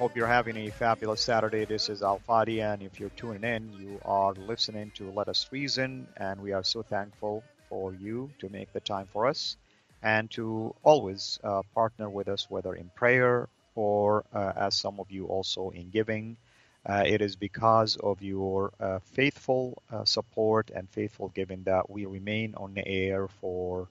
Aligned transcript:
Hope 0.00 0.16
you're 0.16 0.26
having 0.26 0.56
a 0.56 0.70
fabulous 0.70 1.20
Saturday. 1.20 1.66
This 1.66 1.90
is 1.90 2.02
Al 2.02 2.20
Fadi, 2.26 2.62
and 2.62 2.82
if 2.82 2.98
you're 2.98 3.10
tuning 3.10 3.44
in, 3.44 3.70
you 3.70 4.00
are 4.04 4.32
listening 4.32 4.90
to 4.96 5.10
Let 5.10 5.28
Us 5.28 5.46
Reason, 5.52 6.08
and 6.16 6.40
we 6.40 6.52
are 6.52 6.64
so 6.64 6.82
thankful 6.82 7.44
for 7.68 7.94
you 7.94 8.32
to 8.40 8.48
make 8.48 8.72
the 8.72 8.80
time 8.80 9.06
for 9.12 9.26
us 9.26 9.56
and 10.02 10.30
to 10.30 10.74
always 10.82 11.38
uh, 11.44 11.62
partner 11.74 12.08
with 12.08 12.28
us, 12.28 12.48
whether 12.48 12.74
in 12.74 12.90
prayer 12.96 13.48
or 13.74 14.24
uh, 14.32 14.52
as 14.56 14.74
some 14.74 14.98
of 15.00 15.10
you 15.10 15.26
also 15.26 15.70
in 15.70 15.90
giving. 15.90 16.38
Uh, 16.86 17.04
it 17.06 17.20
is 17.20 17.36
because 17.36 17.96
of 17.96 18.22
your 18.22 18.72
uh, 18.80 19.00
faithful 19.00 19.82
uh, 19.92 20.04
support 20.06 20.70
and 20.74 20.88
faithful 20.88 21.28
giving 21.28 21.62
that 21.64 21.90
we 21.90 22.06
remain 22.06 22.54
on 22.56 22.72
the 22.74 22.88
air 22.88 23.28
for 23.28 23.86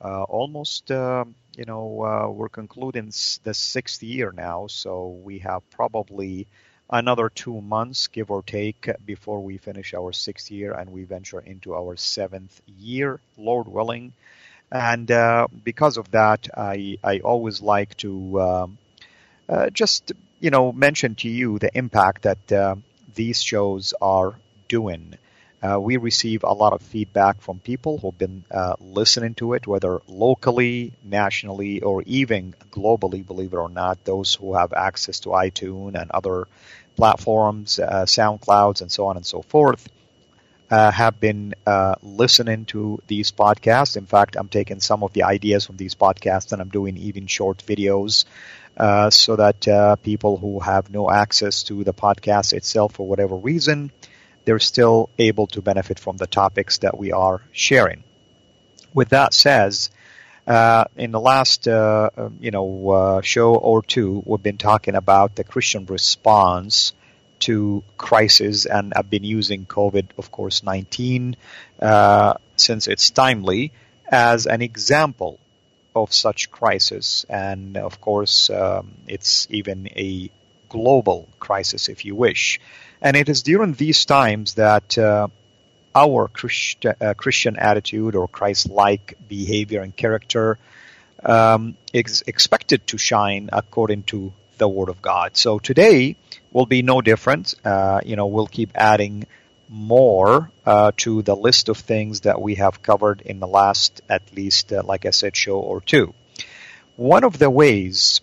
uh, 0.00 0.22
almost, 0.24 0.90
um, 0.92 1.34
you 1.56 1.64
know, 1.64 2.02
uh, 2.02 2.30
we're 2.30 2.48
concluding 2.48 3.12
the 3.42 3.54
sixth 3.54 4.02
year 4.02 4.32
now, 4.32 4.66
so 4.68 5.08
we 5.22 5.40
have 5.40 5.68
probably 5.70 6.46
another 6.88 7.28
two 7.28 7.60
months, 7.60 8.08
give 8.08 8.30
or 8.30 8.42
take, 8.42 8.88
before 9.04 9.40
we 9.40 9.58
finish 9.58 9.94
our 9.94 10.12
sixth 10.12 10.50
year 10.50 10.72
and 10.72 10.90
we 10.90 11.04
venture 11.04 11.40
into 11.40 11.74
our 11.74 11.96
seventh 11.96 12.60
year, 12.78 13.20
Lord 13.36 13.68
willing. 13.68 14.12
And 14.72 15.10
uh, 15.10 15.48
because 15.64 15.96
of 15.96 16.10
that, 16.12 16.48
I, 16.56 16.98
I 17.02 17.18
always 17.20 17.60
like 17.60 17.96
to 17.98 18.40
um, 18.40 18.78
uh, 19.48 19.70
just, 19.70 20.12
you 20.40 20.50
know, 20.50 20.72
mention 20.72 21.14
to 21.16 21.28
you 21.28 21.58
the 21.58 21.76
impact 21.76 22.22
that 22.22 22.52
uh, 22.52 22.76
these 23.14 23.42
shows 23.42 23.94
are 24.00 24.34
doing. 24.68 25.14
Uh, 25.62 25.78
we 25.78 25.98
receive 25.98 26.42
a 26.42 26.52
lot 26.52 26.72
of 26.72 26.80
feedback 26.80 27.40
from 27.42 27.58
people 27.58 27.98
who've 27.98 28.16
been 28.16 28.44
uh, 28.50 28.74
listening 28.80 29.34
to 29.34 29.52
it, 29.52 29.66
whether 29.66 30.00
locally, 30.08 30.92
nationally, 31.04 31.82
or 31.82 32.02
even 32.06 32.54
globally, 32.70 33.26
believe 33.26 33.52
it 33.52 33.56
or 33.56 33.68
not, 33.68 34.02
those 34.04 34.34
who 34.34 34.54
have 34.54 34.72
access 34.72 35.20
to 35.20 35.30
iTunes 35.30 36.00
and 36.00 36.10
other 36.12 36.48
platforms, 36.96 37.78
uh, 37.78 38.04
SoundClouds, 38.06 38.80
and 38.80 38.90
so 38.90 39.06
on 39.06 39.16
and 39.16 39.26
so 39.26 39.42
forth. 39.42 39.86
Uh, 40.70 40.90
have 40.92 41.18
been 41.18 41.52
uh, 41.66 41.96
listening 42.00 42.64
to 42.64 43.02
these 43.08 43.32
podcasts. 43.32 43.96
In 43.96 44.06
fact, 44.06 44.36
I'm 44.36 44.48
taking 44.48 44.78
some 44.78 45.02
of 45.02 45.12
the 45.12 45.24
ideas 45.24 45.66
from 45.66 45.76
these 45.76 45.96
podcasts 45.96 46.52
and 46.52 46.62
I'm 46.62 46.68
doing 46.68 46.96
even 46.96 47.26
short 47.26 47.58
videos 47.66 48.24
uh, 48.76 49.10
so 49.10 49.34
that 49.34 49.98
people 50.04 50.36
who 50.36 50.60
have 50.60 50.88
no 50.88 51.10
access 51.10 51.64
to 51.64 51.82
the 51.82 51.92
podcast 51.92 52.52
itself 52.52 52.92
for 52.94 53.04
whatever 53.04 53.34
reason 53.34 53.90
they're 54.44 54.58
still 54.58 55.10
able 55.18 55.46
to 55.48 55.62
benefit 55.62 55.98
from 55.98 56.16
the 56.16 56.26
topics 56.26 56.78
that 56.78 56.96
we 56.96 57.12
are 57.12 57.42
sharing. 57.52 58.02
With 58.92 59.10
that 59.10 59.34
says, 59.34 59.90
uh, 60.46 60.84
in 60.96 61.12
the 61.12 61.20
last 61.20 61.68
uh, 61.68 62.10
you 62.40 62.50
know 62.50 62.90
uh, 62.90 63.20
show 63.22 63.54
or 63.54 63.82
two, 63.82 64.22
we've 64.26 64.42
been 64.42 64.58
talking 64.58 64.94
about 64.94 65.36
the 65.36 65.44
Christian 65.44 65.86
response 65.86 66.92
to 67.40 67.82
crisis, 67.96 68.66
and 68.66 68.92
I've 68.94 69.10
been 69.10 69.24
using 69.24 69.64
COVID, 69.64 70.08
of 70.18 70.30
course, 70.30 70.62
19, 70.62 71.36
uh, 71.80 72.34
since 72.56 72.86
it's 72.86 73.10
timely, 73.10 73.72
as 74.10 74.46
an 74.46 74.60
example 74.60 75.38
of 75.94 76.12
such 76.12 76.50
crisis, 76.50 77.24
and 77.28 77.76
of 77.76 78.00
course, 78.00 78.50
um, 78.50 78.92
it's 79.06 79.46
even 79.50 79.88
a 79.88 80.30
global 80.68 81.28
crisis, 81.38 81.88
if 81.88 82.04
you 82.04 82.14
wish. 82.14 82.60
And 83.02 83.16
it 83.16 83.28
is 83.28 83.42
during 83.42 83.72
these 83.72 84.04
times 84.04 84.54
that 84.54 84.98
uh, 84.98 85.28
our 85.94 86.28
Christ, 86.28 86.84
uh, 86.84 87.14
Christian 87.14 87.56
attitude 87.56 88.14
or 88.14 88.28
Christ-like 88.28 89.16
behavior 89.26 89.80
and 89.82 89.96
character 89.96 90.58
um, 91.24 91.76
is 91.92 92.22
expected 92.26 92.86
to 92.88 92.98
shine 92.98 93.50
according 93.52 94.02
to 94.04 94.32
the 94.58 94.68
Word 94.68 94.90
of 94.90 95.00
God. 95.00 95.36
So 95.36 95.58
today 95.58 96.16
will 96.52 96.66
be 96.66 96.82
no 96.82 97.00
different. 97.00 97.54
Uh, 97.64 98.00
you 98.04 98.16
know, 98.16 98.26
we'll 98.26 98.46
keep 98.46 98.70
adding 98.74 99.26
more 99.68 100.50
uh, 100.66 100.92
to 100.98 101.22
the 101.22 101.36
list 101.36 101.68
of 101.68 101.78
things 101.78 102.20
that 102.22 102.40
we 102.42 102.56
have 102.56 102.82
covered 102.82 103.22
in 103.22 103.40
the 103.40 103.46
last, 103.46 104.02
at 104.08 104.22
least, 104.34 104.72
uh, 104.72 104.82
like 104.84 105.06
I 105.06 105.10
said, 105.10 105.36
show 105.36 105.58
or 105.58 105.80
two. 105.80 106.12
One 106.96 107.24
of 107.24 107.38
the 107.38 107.48
ways 107.48 108.20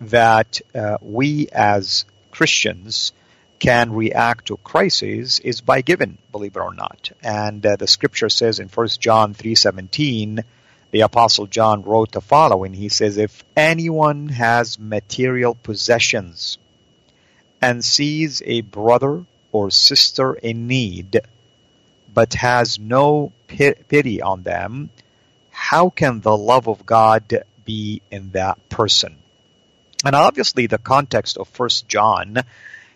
that 0.00 0.60
uh, 0.74 0.98
we 1.00 1.48
as 1.52 2.04
Christians 2.30 3.12
can 3.58 3.92
react 3.92 4.46
to 4.46 4.56
crises 4.58 5.40
is 5.40 5.60
by 5.60 5.80
giving, 5.80 6.18
believe 6.32 6.56
it 6.56 6.60
or 6.60 6.74
not. 6.74 7.10
And 7.22 7.64
uh, 7.64 7.76
the 7.76 7.86
scripture 7.86 8.28
says 8.28 8.60
in 8.60 8.68
1 8.68 8.88
John 9.00 9.34
3:17, 9.34 10.44
the 10.90 11.00
apostle 11.02 11.46
John 11.46 11.82
wrote 11.82 12.12
the 12.12 12.20
following. 12.20 12.72
He 12.72 12.88
says, 12.88 13.18
"If 13.18 13.44
anyone 13.56 14.28
has 14.28 14.78
material 14.78 15.54
possessions 15.54 16.58
and 17.60 17.84
sees 17.84 18.42
a 18.44 18.62
brother 18.62 19.24
or 19.52 19.70
sister 19.70 20.34
in 20.34 20.66
need, 20.66 21.20
but 22.14 22.34
has 22.34 22.78
no 22.78 23.32
pity 23.48 24.22
on 24.22 24.42
them, 24.42 24.90
how 25.50 25.90
can 25.90 26.20
the 26.20 26.36
love 26.36 26.68
of 26.68 26.86
God 26.86 27.44
be 27.64 28.00
in 28.10 28.30
that 28.30 28.68
person?" 28.68 29.16
And 30.04 30.14
obviously, 30.14 30.68
the 30.68 30.78
context 30.78 31.36
of 31.36 31.48
First 31.48 31.88
John 31.88 32.44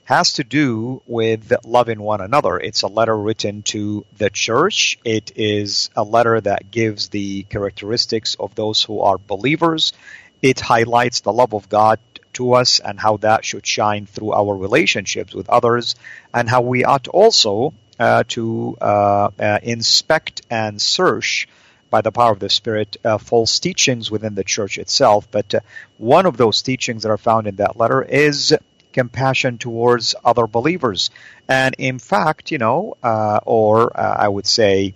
has 0.04 0.34
to 0.34 0.44
do 0.44 1.02
with 1.06 1.52
loving 1.64 2.00
one 2.00 2.20
another. 2.20 2.58
It's 2.58 2.82
a 2.82 2.88
letter 2.88 3.16
written 3.16 3.62
to 3.62 4.04
the 4.16 4.30
church. 4.30 4.98
It 5.04 5.32
is 5.36 5.90
a 5.96 6.02
letter 6.02 6.40
that 6.40 6.70
gives 6.70 7.08
the 7.08 7.44
characteristics 7.44 8.36
of 8.38 8.54
those 8.54 8.82
who 8.82 9.00
are 9.00 9.18
believers. 9.18 9.92
It 10.40 10.60
highlights 10.60 11.20
the 11.20 11.32
love 11.32 11.54
of 11.54 11.68
God 11.68 12.00
to 12.34 12.54
us 12.54 12.80
and 12.80 12.98
how 12.98 13.18
that 13.18 13.44
should 13.44 13.66
shine 13.66 14.06
through 14.06 14.32
our 14.32 14.56
relationships 14.56 15.34
with 15.34 15.48
others 15.48 15.94
and 16.34 16.48
how 16.48 16.62
we 16.62 16.84
ought 16.84 17.06
also 17.08 17.74
uh, 17.98 18.24
to 18.28 18.76
uh, 18.80 19.30
uh, 19.38 19.58
inspect 19.62 20.42
and 20.50 20.80
search 20.80 21.46
by 21.90 22.00
the 22.00 22.10
power 22.10 22.32
of 22.32 22.40
the 22.40 22.48
Spirit 22.48 22.96
uh, 23.04 23.18
false 23.18 23.60
teachings 23.60 24.10
within 24.10 24.34
the 24.34 24.42
church 24.42 24.78
itself. 24.78 25.30
But 25.30 25.54
uh, 25.54 25.60
one 25.98 26.24
of 26.24 26.38
those 26.38 26.62
teachings 26.62 27.02
that 27.02 27.10
are 27.10 27.18
found 27.18 27.46
in 27.46 27.56
that 27.56 27.76
letter 27.76 28.02
is 28.02 28.56
compassion 28.92 29.58
towards 29.58 30.14
other 30.24 30.46
believers. 30.46 31.10
And 31.48 31.74
in 31.78 31.98
fact, 31.98 32.50
you 32.50 32.58
know, 32.58 32.96
uh, 33.02 33.40
or 33.44 33.98
uh, 33.98 34.16
I 34.18 34.28
would 34.28 34.46
say, 34.46 34.94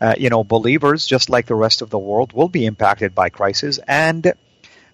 uh, 0.00 0.14
you 0.18 0.30
know, 0.30 0.44
believers, 0.44 1.06
just 1.06 1.30
like 1.30 1.46
the 1.46 1.54
rest 1.54 1.82
of 1.82 1.90
the 1.90 1.98
world, 1.98 2.32
will 2.32 2.48
be 2.48 2.66
impacted 2.66 3.14
by 3.14 3.28
crisis. 3.28 3.78
And 3.86 4.32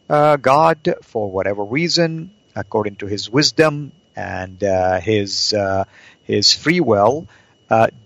uh, 0.09 0.37
God, 0.37 0.95
for 1.03 1.31
whatever 1.31 1.65
reason, 1.65 2.33
according 2.55 2.97
to 2.97 3.07
His 3.07 3.31
wisdom 3.31 3.93
and 4.15 4.63
uh, 4.63 5.01
His 5.01 5.53
uh, 5.53 5.85
His 6.25 6.53
free 6.55 6.81
will, 6.81 7.27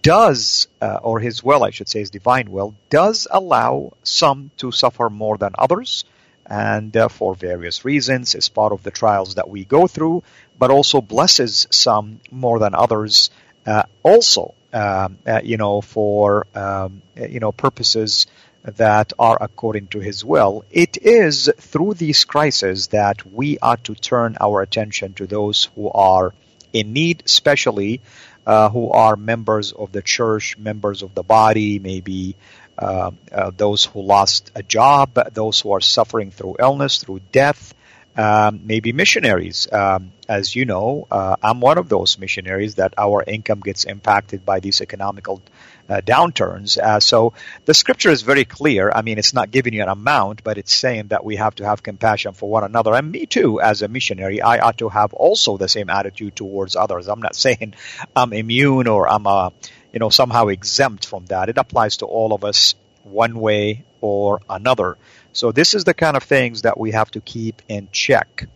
does, 0.02 0.68
or 0.80 1.20
His 1.20 1.42
will, 1.42 1.64
I 1.64 1.70
should 1.70 1.88
say, 1.88 2.00
His 2.00 2.10
divine 2.10 2.50
will, 2.50 2.74
does 2.90 3.26
allow 3.30 3.94
some 4.02 4.50
to 4.58 4.70
suffer 4.70 5.10
more 5.10 5.38
than 5.38 5.52
others 5.58 6.04
and 6.46 6.96
uh, 6.96 7.08
for 7.08 7.34
various 7.34 7.84
reasons 7.84 8.34
is 8.34 8.48
part 8.48 8.72
of 8.72 8.82
the 8.82 8.90
trials 8.90 9.36
that 9.36 9.48
we 9.48 9.64
go 9.64 9.86
through, 9.86 10.22
but 10.58 10.70
also 10.70 11.00
blesses 11.00 11.66
some 11.70 12.20
more 12.30 12.58
than 12.58 12.74
others. 12.74 13.30
Uh, 13.66 13.84
also, 14.02 14.54
um, 14.72 15.18
uh, 15.26 15.40
you 15.42 15.56
know, 15.56 15.80
for 15.80 16.46
um, 16.54 17.02
you 17.16 17.40
know 17.40 17.52
purposes 17.52 18.26
that 18.64 19.12
are 19.18 19.36
according 19.40 19.86
to 19.88 20.00
his 20.00 20.24
will. 20.24 20.64
It 20.70 20.96
is 21.02 21.50
through 21.58 21.94
these 21.94 22.24
crises 22.24 22.88
that 22.88 23.24
we 23.30 23.58
ought 23.58 23.84
to 23.84 23.94
turn 23.94 24.36
our 24.40 24.62
attention 24.62 25.12
to 25.14 25.26
those 25.26 25.68
who 25.74 25.90
are 25.90 26.32
in 26.72 26.92
need, 26.92 27.22
especially 27.26 28.00
uh, 28.46 28.68
who 28.70 28.90
are 28.90 29.16
members 29.16 29.72
of 29.72 29.92
the 29.92 30.02
church, 30.02 30.56
members 30.58 31.02
of 31.02 31.14
the 31.14 31.22
body, 31.22 31.78
maybe 31.78 32.36
uh, 32.78 33.10
uh, 33.32 33.50
those 33.56 33.84
who 33.84 34.02
lost 34.02 34.50
a 34.54 34.62
job, 34.62 35.18
those 35.32 35.60
who 35.60 35.72
are 35.72 35.80
suffering 35.80 36.30
through 36.30 36.56
illness, 36.58 36.98
through 36.98 37.20
death, 37.32 37.74
um, 38.16 38.60
maybe 38.64 38.92
missionaries. 38.92 39.70
Um, 39.72 40.12
as 40.28 40.54
you 40.54 40.64
know, 40.64 41.06
uh, 41.10 41.36
I'm 41.42 41.60
one 41.60 41.78
of 41.78 41.88
those 41.88 42.18
missionaries 42.18 42.76
that 42.76 42.94
our 42.96 43.22
income 43.26 43.60
gets 43.60 43.84
impacted 43.84 44.44
by 44.44 44.60
these 44.60 44.80
economical 44.80 45.42
uh, 45.88 46.00
downturns. 46.00 46.78
Uh, 46.78 47.00
so 47.00 47.34
the 47.66 47.74
scripture 47.74 48.10
is 48.10 48.22
very 48.22 48.44
clear. 48.44 48.90
I 48.90 49.02
mean, 49.02 49.18
it's 49.18 49.34
not 49.34 49.50
giving 49.50 49.74
you 49.74 49.82
an 49.82 49.88
amount, 49.88 50.42
but 50.42 50.56
it's 50.56 50.74
saying 50.74 51.08
that 51.08 51.24
we 51.24 51.36
have 51.36 51.56
to 51.56 51.64
have 51.64 51.82
compassion 51.82 52.32
for 52.32 52.48
one 52.48 52.64
another. 52.64 52.94
And 52.94 53.10
me 53.10 53.26
too, 53.26 53.60
as 53.60 53.82
a 53.82 53.88
missionary, 53.88 54.40
I 54.40 54.58
ought 54.58 54.78
to 54.78 54.88
have 54.88 55.12
also 55.12 55.56
the 55.56 55.68
same 55.68 55.90
attitude 55.90 56.36
towards 56.36 56.76
others. 56.76 57.08
I'm 57.08 57.20
not 57.20 57.36
saying 57.36 57.74
I'm 58.16 58.32
immune 58.32 58.86
or 58.86 59.08
I'm 59.08 59.26
a, 59.26 59.52
you 59.94 60.00
know, 60.00 60.10
somehow 60.10 60.48
exempt 60.48 61.06
from 61.06 61.24
that. 61.26 61.48
It 61.48 61.56
applies 61.56 61.98
to 61.98 62.06
all 62.06 62.34
of 62.34 62.44
us 62.44 62.74
one 63.04 63.38
way 63.38 63.84
or 64.00 64.40
another. 64.50 64.98
So 65.32 65.52
this 65.52 65.72
is 65.74 65.84
the 65.84 65.94
kind 65.94 66.16
of 66.16 66.24
things 66.24 66.62
that 66.62 66.78
we 66.78 66.90
have 66.90 67.12
to 67.12 67.20
keep 67.20 67.62
in 67.68 67.88
check. 67.92 68.48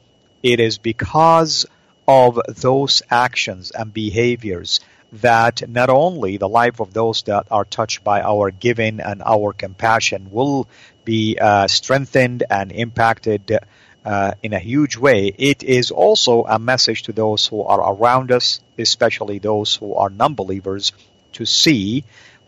It 0.43 0.59
is 0.59 0.79
because 0.79 1.65
of 2.09 2.41
those 2.49 3.03
actions 3.09 3.71
and 3.71 3.95
behaviors 3.95 4.81
that 5.13 5.69
not 5.69 5.91
only 5.91 6.39
the 6.39 6.49
life 6.49 6.81
of 6.81 6.93
those 6.93 7.23
that 7.23 7.47
are 7.53 7.65
touched 7.65 8.03
by 8.03 8.21
our 8.21 8.51
giving 8.51 8.99
and 9.01 9.23
our 9.25 9.53
compassion 9.53 10.31
will 10.33 10.69
be 11.05 11.39
uh, 11.41 11.69
strengthened 11.69 12.43
and 12.51 12.73
impacted 12.73 13.59
uh, 14.05 14.33
in 14.43 14.53
a 14.53 14.59
huge 14.59 14.97
way, 14.97 15.33
it 15.39 15.63
is 15.63 15.91
also 15.91 16.45
a 16.45 16.59
message 16.59 17.05
to 17.05 17.13
those 17.13 17.47
who 17.47 17.63
are 17.63 17.95
around 17.95 18.33
us, 18.33 18.61
especially 18.77 19.39
those 19.39 19.77
who 19.77 19.95
are 19.95 20.11
non 20.11 20.35
believers, 20.35 20.93
to 21.33 21.47
see 21.47 22.05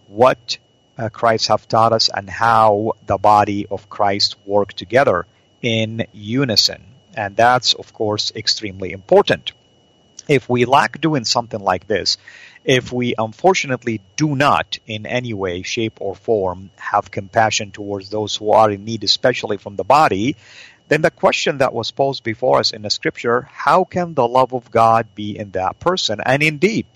what 0.08 0.58
uh, 0.98 1.08
Christ 1.08 1.48
have 1.48 1.68
taught 1.68 1.92
us 1.92 2.10
and 2.12 2.28
how 2.28 2.92
the 3.06 3.18
body 3.18 3.66
of 3.70 3.88
Christ 3.88 4.36
work 4.44 4.72
together 4.72 5.26
in 5.62 6.06
unison. 6.12 6.84
And 7.14 7.36
that's, 7.36 7.74
of 7.74 7.92
course, 7.92 8.32
extremely 8.34 8.92
important. 8.92 9.52
If 10.28 10.48
we 10.48 10.64
lack 10.64 11.00
doing 11.00 11.24
something 11.24 11.60
like 11.60 11.86
this, 11.86 12.18
if 12.64 12.92
we 12.92 13.14
unfortunately 13.16 14.00
do 14.16 14.36
not 14.36 14.78
in 14.86 15.06
any 15.06 15.32
way, 15.32 15.62
shape, 15.62 15.98
or 16.00 16.14
form 16.14 16.70
have 16.76 17.10
compassion 17.10 17.70
towards 17.70 18.10
those 18.10 18.36
who 18.36 18.52
are 18.52 18.70
in 18.70 18.84
need, 18.84 19.02
especially 19.02 19.56
from 19.56 19.76
the 19.76 19.84
body, 19.84 20.36
then 20.88 21.02
the 21.02 21.10
question 21.10 21.58
that 21.58 21.72
was 21.72 21.90
posed 21.90 22.22
before 22.22 22.58
us 22.58 22.72
in 22.72 22.82
the 22.82 22.90
scripture, 22.90 23.48
how 23.50 23.84
can 23.84 24.14
the 24.14 24.28
love 24.28 24.52
of 24.52 24.70
God 24.70 25.06
be 25.14 25.38
in 25.38 25.52
that 25.52 25.80
person? 25.80 26.20
And 26.24 26.42
indeed, 26.42 26.86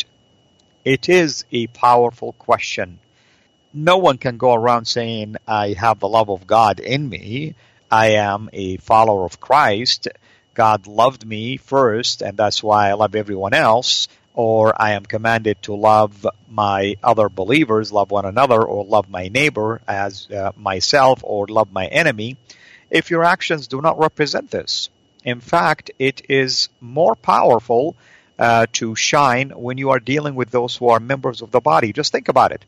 it 0.85 1.09
is 1.09 1.45
a 1.51 1.67
powerful 1.69 2.33
question. 2.33 2.99
No 3.73 3.99
one 3.99 4.19
can 4.19 4.37
go 4.37 4.55
around 4.55 4.85
saying, 4.85 5.37
I 5.47 5.73
have 5.73 5.99
the 5.99 6.09
love 6.09 6.31
of 6.31 6.47
God 6.47 6.81
in 6.81 7.09
me. 7.09 7.55
I 7.91 8.13
am 8.13 8.51
a 8.53 8.77
follower 8.77 9.25
of 9.25 9.41
Christ. 9.41 10.09
God 10.55 10.87
loved 10.87 11.27
me 11.27 11.57
first, 11.57 12.23
and 12.23 12.37
that's 12.37 12.63
why 12.63 12.91
I 12.91 12.93
love 12.95 13.15
everyone 13.15 13.55
else 13.55 14.09
or 14.35 14.81
I 14.81 14.93
am 14.93 15.05
commanded 15.05 15.63
to 15.63 15.75
love 15.75 16.27
my 16.51 16.97
other 17.03 17.29
believers, 17.29 17.93
love 17.93 18.11
one 18.11 18.25
another, 18.25 18.63
or 18.63 18.85
love 18.85 19.09
my 19.09 19.29
neighbor 19.29 19.81
as 19.87 20.29
uh, 20.31 20.51
myself, 20.57 21.21
or 21.23 21.47
love 21.47 21.73
my 21.73 21.87
enemy, 21.87 22.37
if 22.91 23.11
your 23.11 23.25
actions 23.25 23.69
do 23.69 23.81
not 23.81 23.99
represent 23.99 24.51
this. 24.51 24.91
In 25.25 25.41
fact, 25.41 25.93
it 25.99 26.23
is 26.29 26.69
more 26.81 27.15
powerful 27.15 27.97
uh, 28.39 28.67
to 28.73 28.95
shine 28.95 29.51
when 29.51 29.79
you 29.79 29.91
are 29.91 30.01
dealing 30.01 30.35
with 30.35 30.51
those 30.51 30.77
who 30.77 30.89
are 30.89 31.01
members 31.01 31.43
of 31.43 31.51
the 31.51 31.61
body. 31.61 31.93
Just 31.93 32.13
think 32.13 32.29
about 32.29 32.53
it. 32.53 32.65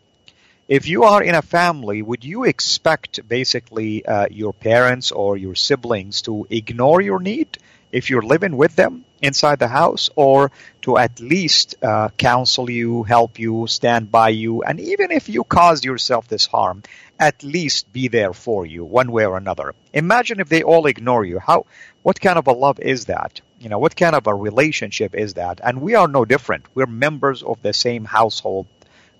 If 0.68 0.88
you 0.88 1.04
are 1.04 1.22
in 1.22 1.34
a 1.34 1.42
family, 1.42 2.02
would 2.02 2.24
you 2.24 2.44
expect 2.44 3.28
basically 3.28 4.04
uh, 4.04 4.26
your 4.30 4.52
parents 4.52 5.12
or 5.12 5.36
your 5.36 5.54
siblings 5.54 6.22
to 6.22 6.46
ignore 6.50 7.00
your 7.00 7.20
need 7.20 7.58
if 7.92 8.10
you're 8.10 8.22
living 8.22 8.56
with 8.56 8.74
them? 8.74 9.04
Inside 9.22 9.58
the 9.58 9.68
house 9.68 10.10
or 10.16 10.50
to 10.82 10.98
at 10.98 11.20
least 11.20 11.74
uh, 11.82 12.08
counsel 12.16 12.70
you, 12.70 13.02
help 13.02 13.38
you, 13.38 13.66
stand 13.66 14.10
by 14.10 14.28
you, 14.28 14.62
and 14.62 14.78
even 14.80 15.10
if 15.10 15.28
you 15.28 15.44
caused 15.44 15.84
yourself 15.84 16.28
this 16.28 16.46
harm, 16.46 16.82
at 17.18 17.42
least 17.42 17.92
be 17.92 18.08
there 18.08 18.32
for 18.32 18.66
you 18.66 18.84
one 18.84 19.10
way 19.10 19.24
or 19.24 19.36
another. 19.36 19.74
Imagine 19.92 20.40
if 20.40 20.48
they 20.48 20.62
all 20.62 20.86
ignore 20.86 21.24
you. 21.24 21.38
How 21.38 21.66
what 22.02 22.20
kind 22.20 22.38
of 22.38 22.46
a 22.46 22.52
love 22.52 22.78
is 22.78 23.06
that? 23.06 23.40
You 23.58 23.68
know, 23.68 23.78
what 23.78 23.96
kind 23.96 24.14
of 24.14 24.26
a 24.26 24.34
relationship 24.34 25.14
is 25.14 25.34
that? 25.34 25.60
And 25.64 25.80
we 25.80 25.94
are 25.94 26.06
no 26.06 26.24
different. 26.24 26.66
We're 26.74 26.86
members 26.86 27.42
of 27.42 27.60
the 27.62 27.72
same 27.72 28.04
household, 28.04 28.66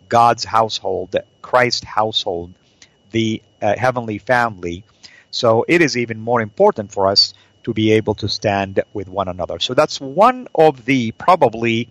God's 0.09 0.45
household, 0.45 1.17
Christ's 1.43 1.85
household, 1.85 2.53
the 3.11 3.43
uh, 3.63 3.75
heavenly 3.77 4.19
family. 4.19 4.85
So 5.31 5.65
it 5.67 5.83
is 5.83 5.97
even 5.97 6.21
more 6.21 6.41
important 6.41 6.93
for 6.93 7.09
us 7.09 7.35
to 7.67 7.75
be 7.75 7.91
able 7.91 8.15
to 8.15 8.29
stand 8.29 8.81
with 8.93 9.09
one 9.09 9.27
another. 9.27 9.59
So 9.59 9.75
that's 9.75 10.01
one 10.01 10.47
of 10.55 10.85
the 10.85 11.11
probably 11.11 11.89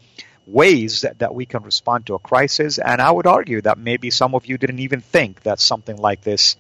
ways 0.47 1.01
that, 1.01 1.19
that 1.19 1.35
we 1.35 1.45
can 1.45 1.63
respond 1.63 2.05
to 2.05 2.15
a 2.15 2.19
crisis. 2.19 2.79
And 2.79 3.01
I 3.01 3.11
would 3.11 3.27
argue 3.27 3.59
that 3.59 3.77
maybe 3.77 4.09
some 4.09 4.35
of 4.35 4.45
you 4.45 4.57
didn't 4.57 4.79
even 4.79 5.01
think 5.01 5.43
that 5.43 5.59
something 5.59 5.97
like 5.97 6.21
this 6.21 6.55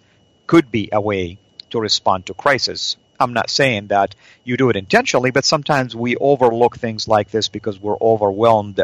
could 0.47 0.69
be 0.69 0.89
a 0.91 0.99
way 0.99 1.37
to 1.69 1.79
respond 1.79 2.25
to 2.25 2.33
crisis. 2.33 2.97
I'm 3.17 3.31
not 3.31 3.49
saying 3.49 3.87
that 3.87 4.15
you 4.43 4.57
do 4.57 4.69
it 4.69 4.75
intentionally, 4.75 5.31
but 5.31 5.45
sometimes 5.45 5.95
we 5.95 6.17
overlook 6.17 6.75
things 6.75 7.07
like 7.07 7.31
this 7.31 7.47
because 7.47 7.79
we're 7.79 8.01
overwhelmed 8.01 8.81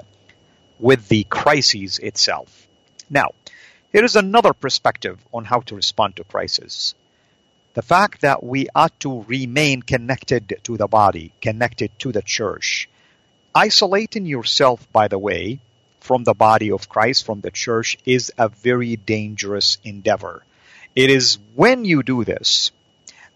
with 0.79 1.09
the 1.09 1.25
crises 1.25 1.99
itself. 1.99 2.69
Now, 3.09 3.31
here 3.91 4.05
is 4.05 4.15
another 4.15 4.53
perspective 4.53 5.19
on 5.33 5.43
how 5.43 5.59
to 5.59 5.75
respond 5.75 6.15
to 6.15 6.23
crisis 6.23 6.95
the 7.73 7.81
fact 7.81 8.21
that 8.21 8.43
we 8.43 8.67
ought 8.75 8.99
to 8.99 9.23
remain 9.23 9.81
connected 9.81 10.59
to 10.63 10.77
the 10.77 10.87
body, 10.87 11.31
connected 11.41 11.91
to 11.99 12.11
the 12.11 12.21
church. 12.21 12.89
Isolating 13.55 14.25
yourself, 14.25 14.91
by 14.91 15.07
the 15.07 15.19
way, 15.19 15.59
from 15.99 16.23
the 16.23 16.33
body 16.33 16.71
of 16.71 16.89
Christ, 16.89 17.25
from 17.25 17.41
the 17.41 17.51
church, 17.51 17.97
is 18.05 18.31
a 18.37 18.49
very 18.49 18.95
dangerous 18.95 19.77
endeavor. 19.83 20.43
It 20.95 21.09
is 21.09 21.37
when 21.55 21.85
you 21.85 22.03
do 22.03 22.23
this 22.25 22.71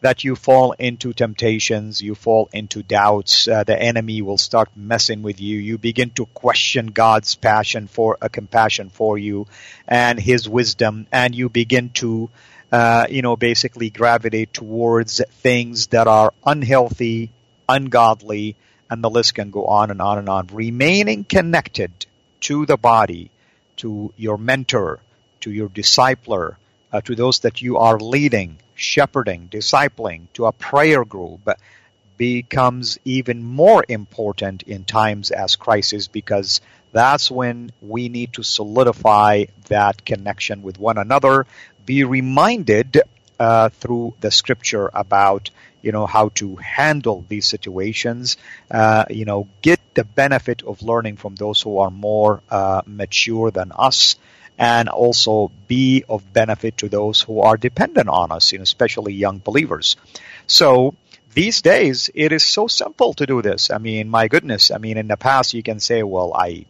that 0.01 0.23
you 0.23 0.35
fall 0.35 0.73
into 0.73 1.13
temptations, 1.13 2.01
you 2.01 2.13
fall 2.13 2.49
into 2.53 2.83
doubts, 2.83 3.47
uh, 3.47 3.63
the 3.63 3.81
enemy 3.81 4.21
will 4.21 4.37
start 4.37 4.69
messing 4.75 5.23
with 5.23 5.39
you, 5.39 5.57
you 5.57 5.77
begin 5.77 6.09
to 6.11 6.25
question 6.27 6.87
God's 6.87 7.35
passion 7.35 7.87
for 7.87 8.17
a 8.21 8.25
uh, 8.25 8.27
compassion 8.27 8.89
for 8.89 9.17
you 9.17 9.47
and 9.87 10.19
his 10.19 10.49
wisdom, 10.49 11.07
and 11.11 11.33
you 11.33 11.49
begin 11.49 11.89
to 11.95 12.29
uh, 12.71 13.07
you 13.09 13.21
know, 13.21 13.35
basically 13.35 13.89
gravitate 13.89 14.53
towards 14.53 15.21
things 15.41 15.87
that 15.87 16.07
are 16.07 16.33
unhealthy, 16.45 17.31
ungodly, 17.69 18.55
and 18.89 19.03
the 19.03 19.09
list 19.09 19.35
can 19.35 19.51
go 19.51 19.65
on 19.65 19.91
and 19.91 20.01
on 20.01 20.17
and 20.17 20.29
on. 20.29 20.47
Remaining 20.47 21.23
connected 21.23 21.91
to 22.41 22.65
the 22.65 22.77
body, 22.77 23.31
to 23.77 24.13
your 24.17 24.37
mentor, 24.37 24.99
to 25.41 25.51
your 25.51 25.69
discipler, 25.69 26.55
uh, 26.91 27.01
to 27.01 27.15
those 27.15 27.39
that 27.39 27.61
you 27.61 27.77
are 27.77 27.99
leading, 27.99 28.57
shepherding, 28.75 29.47
discipling, 29.51 30.27
to 30.33 30.45
a 30.45 30.51
prayer 30.51 31.03
group 31.03 31.49
becomes 32.17 32.97
even 33.03 33.43
more 33.43 33.83
important 33.87 34.63
in 34.63 34.85
times 34.85 35.31
as 35.31 35.55
crisis 35.55 36.07
because 36.07 36.61
that's 36.95 37.29
when 37.29 37.71
we 37.81 38.07
need 38.07 38.31
to 38.31 38.41
solidify 38.41 39.43
that 39.67 40.05
connection 40.05 40.61
with 40.61 40.79
one 40.79 40.97
another 40.97 41.45
be 41.85 42.05
reminded 42.05 43.01
uh, 43.37 43.67
through 43.67 44.13
the 44.21 44.31
scripture 44.31 44.89
about 44.93 45.49
you 45.81 45.91
know 45.91 46.05
how 46.05 46.29
to 46.29 46.55
handle 46.55 47.25
these 47.27 47.45
situations 47.45 48.37
uh, 48.71 49.03
you 49.09 49.25
know 49.25 49.45
get 49.61 49.81
the 49.93 50.05
benefit 50.05 50.63
of 50.63 50.81
learning 50.81 51.17
from 51.17 51.35
those 51.35 51.61
who 51.61 51.79
are 51.79 51.91
more 51.91 52.41
uh, 52.49 52.81
mature 52.85 53.51
than 53.51 53.73
us 53.75 54.15
and 54.57 54.87
also 54.87 55.51
be 55.67 56.05
of 56.07 56.21
benefit 56.31 56.77
to 56.77 56.87
those 56.87 57.21
who 57.21 57.41
are 57.41 57.57
dependent 57.57 58.07
on 58.07 58.31
us 58.31 58.53
you 58.53 58.57
know, 58.57 58.63
especially 58.63 59.11
young 59.11 59.39
believers. 59.39 59.97
So 60.47 60.95
these 61.33 61.61
days 61.61 62.09
it 62.15 62.31
is 62.31 62.45
so 62.45 62.67
simple 62.67 63.13
to 63.15 63.25
do 63.25 63.41
this. 63.41 63.69
I 63.69 63.79
mean 63.79 64.07
my 64.07 64.29
goodness 64.29 64.71
i 64.71 64.77
mean 64.77 64.97
in 64.97 65.09
the 65.09 65.17
past 65.17 65.53
you 65.53 65.61
can 65.61 65.81
say 65.81 66.01
well 66.03 66.33
i 66.33 66.65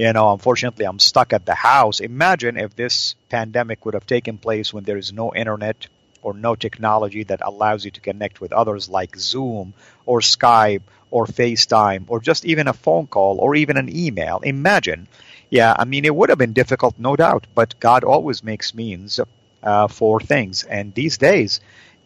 you 0.00 0.14
know, 0.14 0.32
unfortunately, 0.32 0.86
I'm 0.86 0.98
stuck 0.98 1.34
at 1.34 1.44
the 1.44 1.54
house. 1.54 2.00
Imagine 2.00 2.56
if 2.56 2.74
this 2.74 3.16
pandemic 3.28 3.84
would 3.84 3.92
have 3.92 4.06
taken 4.06 4.38
place 4.38 4.72
when 4.72 4.84
there 4.84 4.96
is 4.96 5.12
no 5.12 5.34
internet 5.34 5.88
or 6.22 6.32
no 6.32 6.54
technology 6.54 7.24
that 7.24 7.42
allows 7.44 7.84
you 7.84 7.90
to 7.90 8.00
connect 8.00 8.40
with 8.40 8.50
others 8.54 8.88
like 8.88 9.14
Zoom 9.18 9.74
or 10.06 10.20
Skype 10.20 10.84
or 11.10 11.26
FaceTime 11.26 12.04
or 12.08 12.18
just 12.18 12.46
even 12.46 12.66
a 12.66 12.72
phone 12.72 13.08
call 13.08 13.40
or 13.40 13.54
even 13.54 13.76
an 13.76 13.94
email. 13.94 14.38
Imagine. 14.42 15.06
Yeah, 15.50 15.74
I 15.78 15.84
mean, 15.84 16.06
it 16.06 16.14
would 16.14 16.30
have 16.30 16.38
been 16.38 16.54
difficult, 16.54 16.94
no 16.98 17.14
doubt, 17.14 17.46
but 17.54 17.78
God 17.78 18.02
always 18.02 18.42
makes 18.42 18.74
means 18.74 19.20
uh, 19.62 19.88
for 19.88 20.18
things. 20.18 20.64
And 20.64 20.94
these 20.94 21.18
days, 21.18 21.60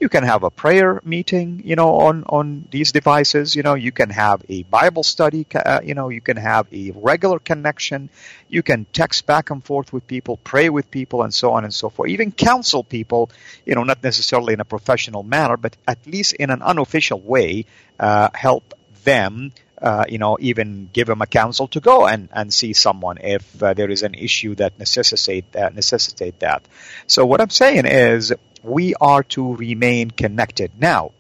you 0.05 0.11
can 0.11 0.23
have 0.23 0.43
a 0.45 0.51
prayer 0.51 1.01
meeting, 1.03 1.63
you 1.65 1.77
know, 1.77 1.95
on, 2.07 2.25
on 2.29 2.69
these 2.71 2.93
devices. 2.93 3.57
You 3.57 3.63
know, 3.63 3.73
you 3.73 3.91
can 3.91 4.11
have 4.11 4.45
a 4.51 4.63
Bible 4.65 5.03
study, 5.03 5.47
uh, 5.55 5.81
you 5.83 5.95
know, 5.95 6.11
you 6.11 6.21
can 6.21 6.37
have 6.37 6.67
a 6.71 6.91
regular 6.95 7.39
connection. 7.39 8.11
You 8.47 8.63
can 8.63 8.85
text 8.93 9.25
back 9.25 9.49
and 9.49 9.65
forth 9.65 9.95
with 9.95 10.07
people, 10.07 10.37
pray 10.37 10.69
with 10.69 10.91
people, 10.91 11.23
and 11.23 11.33
so 11.33 11.53
on 11.53 11.65
and 11.65 11.73
so 11.73 11.89
forth. 11.89 12.11
Even 12.11 12.33
counsel 12.33 12.85
people, 12.85 13.31
you 13.65 13.75
know, 13.75 13.85
not 13.85 14.03
necessarily 14.03 14.53
in 14.53 14.61
a 14.61 14.67
professional 14.67 15.23
manner, 15.23 15.57
but 15.57 15.75
at 15.89 16.07
least 16.07 16.35
in 16.35 16.51
an 16.51 16.61
unofficial 16.61 17.21
way, 17.21 17.65
uh, 17.99 18.29
help 18.35 18.75
them 19.05 19.53
uh, 19.81 20.05
you 20.09 20.19
know, 20.19 20.39
even 20.41 20.89
give 20.93 21.07
them 21.07 21.21
a 21.21 21.27
counsel 21.27 21.69
to 21.69 21.81
go 21.81 22.07
and, 22.07 22.29
and 22.33 22.55
see 22.55 22.73
someone 22.73 23.19
if 23.21 23.63
uh, 23.63 23.75
there 23.75 23.91
is 23.91 24.03
an 24.03 24.15
issue 24.15 24.55
that 24.55 24.79
necessitate 24.79 25.53
that 25.53 25.75
necessitate 25.75 26.39
that. 26.41 26.63
So 27.07 27.27
what 27.27 27.41
I'm 27.43 27.51
saying 27.51 27.85
is 27.85 28.33
we 28.65 28.95
are 28.95 29.23
to 29.23 29.55
remain 29.55 30.11
connected. 30.11 30.73
Now, 30.81 31.13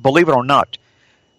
believe 0.00 0.28
it 0.28 0.36
or 0.36 0.44
not, 0.44 0.76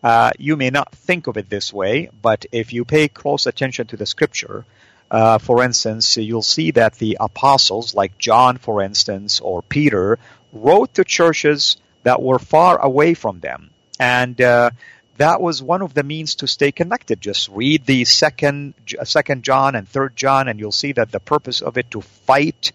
uh, 0.03 0.31
you 0.39 0.57
may 0.57 0.71
not 0.71 0.93
think 0.95 1.27
of 1.27 1.37
it 1.37 1.47
this 1.49 1.71
way, 1.71 2.09
but 2.21 2.47
if 2.51 2.73
you 2.73 2.85
pay 2.85 3.07
close 3.07 3.45
attention 3.45 3.87
to 3.87 3.97
the 3.97 4.07
scripture, 4.07 4.65
uh, 5.11 5.37
for 5.37 5.63
instance, 5.63 6.17
you'll 6.17 6.41
see 6.41 6.71
that 6.71 6.95
the 6.95 7.17
apostles, 7.19 7.93
like 7.93 8.17
John, 8.17 8.57
for 8.57 8.81
instance, 8.81 9.39
or 9.39 9.61
Peter, 9.61 10.17
wrote 10.51 10.95
to 10.95 11.03
churches 11.03 11.77
that 12.03 12.21
were 12.21 12.39
far 12.39 12.79
away 12.79 13.13
from 13.13 13.39
them. 13.39 13.69
And 13.99 14.41
uh, 14.41 14.71
that 15.17 15.39
was 15.39 15.61
one 15.61 15.83
of 15.83 15.93
the 15.93 16.01
means 16.01 16.35
to 16.35 16.47
stay 16.47 16.71
connected. 16.71 17.21
Just 17.21 17.49
read 17.49 17.85
the 17.85 18.05
second, 18.05 18.73
second 19.03 19.43
John 19.43 19.75
and 19.75 19.87
third 19.87 20.15
John, 20.15 20.47
and 20.47 20.59
you'll 20.59 20.71
see 20.71 20.93
that 20.93 21.11
the 21.11 21.19
purpose 21.19 21.61
of 21.61 21.77
it 21.77 21.91
to 21.91 22.01
fight 22.01 22.71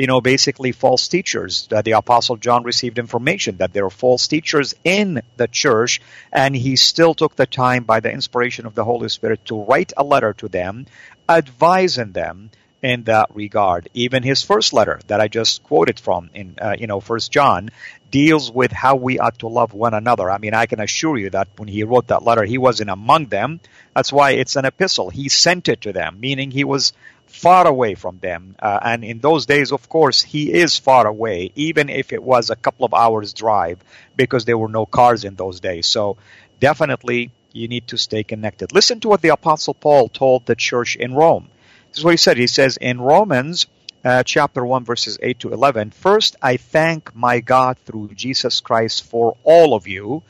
you 0.00 0.06
know, 0.06 0.22
basically 0.22 0.72
false 0.72 1.08
teachers. 1.08 1.68
The 1.68 1.90
Apostle 1.90 2.36
John 2.36 2.64
received 2.64 2.98
information 2.98 3.58
that 3.58 3.74
there 3.74 3.84
are 3.84 3.90
false 3.90 4.28
teachers 4.28 4.74
in 4.82 5.20
the 5.36 5.46
church, 5.46 6.00
and 6.32 6.56
he 6.56 6.76
still 6.76 7.12
took 7.12 7.36
the 7.36 7.44
time 7.44 7.84
by 7.84 8.00
the 8.00 8.10
inspiration 8.10 8.64
of 8.64 8.74
the 8.74 8.82
Holy 8.82 9.10
Spirit 9.10 9.44
to 9.44 9.62
write 9.62 9.92
a 9.98 10.02
letter 10.02 10.32
to 10.32 10.48
them, 10.48 10.86
advising 11.28 12.12
them 12.12 12.50
in 12.82 13.04
that 13.04 13.34
regard. 13.34 13.88
Even 13.94 14.22
his 14.22 14.42
first 14.42 14.72
letter 14.72 15.00
that 15.06 15.20
I 15.20 15.28
just 15.28 15.62
quoted 15.62 16.00
from 16.00 16.30
in, 16.34 16.56
uh, 16.60 16.74
you 16.78 16.86
know, 16.86 17.00
First 17.00 17.30
John 17.30 17.70
deals 18.10 18.50
with 18.50 18.72
how 18.72 18.96
we 18.96 19.18
ought 19.18 19.38
to 19.40 19.48
love 19.48 19.74
one 19.74 19.94
another. 19.94 20.30
I 20.30 20.38
mean, 20.38 20.54
I 20.54 20.66
can 20.66 20.80
assure 20.80 21.18
you 21.18 21.30
that 21.30 21.48
when 21.56 21.68
he 21.68 21.84
wrote 21.84 22.08
that 22.08 22.24
letter, 22.24 22.44
he 22.44 22.58
wasn't 22.58 22.90
among 22.90 23.26
them. 23.26 23.60
That's 23.94 24.12
why 24.12 24.32
it's 24.32 24.56
an 24.56 24.64
epistle. 24.64 25.10
He 25.10 25.28
sent 25.28 25.68
it 25.68 25.82
to 25.82 25.92
them, 25.92 26.20
meaning 26.20 26.50
he 26.50 26.64
was 26.64 26.92
far 27.26 27.66
away 27.66 27.94
from 27.94 28.18
them. 28.18 28.56
Uh, 28.58 28.78
and 28.82 29.04
in 29.04 29.20
those 29.20 29.46
days, 29.46 29.70
of 29.72 29.88
course, 29.88 30.20
he 30.20 30.52
is 30.52 30.78
far 30.78 31.06
away, 31.06 31.52
even 31.54 31.88
if 31.88 32.12
it 32.12 32.22
was 32.22 32.50
a 32.50 32.56
couple 32.56 32.84
of 32.84 32.94
hours 32.94 33.32
drive, 33.32 33.78
because 34.16 34.44
there 34.44 34.58
were 34.58 34.68
no 34.68 34.86
cars 34.86 35.24
in 35.24 35.36
those 35.36 35.60
days. 35.60 35.86
So 35.86 36.16
definitely 36.58 37.30
you 37.52 37.68
need 37.68 37.86
to 37.88 37.98
stay 37.98 38.24
connected. 38.24 38.72
Listen 38.72 39.00
to 39.00 39.08
what 39.08 39.22
the 39.22 39.28
Apostle 39.28 39.74
Paul 39.74 40.08
told 40.08 40.46
the 40.46 40.56
church 40.56 40.96
in 40.96 41.14
Rome. 41.14 41.48
This 41.90 41.98
is 41.98 42.04
what 42.04 42.12
he 42.12 42.18
said. 42.18 42.36
He 42.36 42.46
says 42.46 42.76
in 42.76 43.00
Romans 43.00 43.66
uh, 44.04 44.22
chapter 44.22 44.64
1, 44.64 44.84
verses 44.84 45.18
8 45.20 45.40
to 45.40 45.52
11, 45.52 45.90
First, 45.90 46.36
I 46.40 46.56
thank 46.56 47.14
my 47.16 47.40
God 47.40 47.78
through 47.78 48.10
Jesus 48.14 48.60
Christ 48.60 49.02
for 49.02 49.36
all 49.42 49.74
of 49.74 49.88
you, 49.88 50.22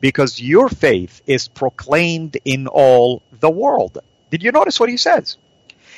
because 0.00 0.42
your 0.42 0.68
faith 0.68 1.22
is 1.24 1.46
proclaimed 1.46 2.36
in 2.44 2.66
all 2.66 3.22
the 3.38 3.48
world. 3.48 3.98
Did 4.30 4.42
you 4.42 4.50
notice 4.50 4.80
what 4.80 4.88
he 4.88 4.96
says? 4.96 5.38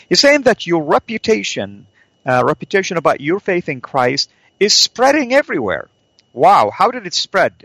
He's 0.08 0.20
saying 0.20 0.42
that 0.42 0.66
your 0.66 0.82
reputation, 0.84 1.86
uh, 2.26 2.44
reputation 2.44 2.98
about 2.98 3.22
your 3.22 3.40
faith 3.40 3.70
in 3.70 3.80
Christ, 3.80 4.30
is 4.60 4.74
spreading 4.74 5.32
everywhere. 5.32 5.88
Wow, 6.34 6.70
how 6.70 6.90
did 6.90 7.06
it 7.06 7.14
spread? 7.14 7.64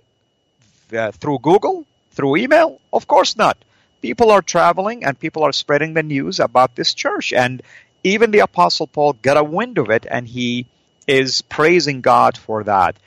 Uh, 0.91 1.11
through 1.11 1.39
Google? 1.39 1.85
Through 2.11 2.37
email? 2.37 2.79
Of 2.93 3.07
course 3.07 3.35
not. 3.35 3.57
People 4.01 4.31
are 4.31 4.41
traveling 4.41 5.03
and 5.03 5.19
people 5.19 5.43
are 5.43 5.51
spreading 5.51 5.93
the 5.93 6.03
news 6.03 6.39
about 6.39 6.75
this 6.75 6.93
church. 6.93 7.33
And 7.33 7.61
even 8.03 8.31
the 8.31 8.39
Apostle 8.39 8.87
Paul 8.87 9.13
got 9.13 9.37
a 9.37 9.43
wind 9.43 9.77
of 9.77 9.89
it 9.89 10.05
and 10.09 10.27
he 10.27 10.65
is 11.07 11.41
praising 11.43 12.01
God 12.01 12.37
for 12.37 12.63
that. 12.63 12.97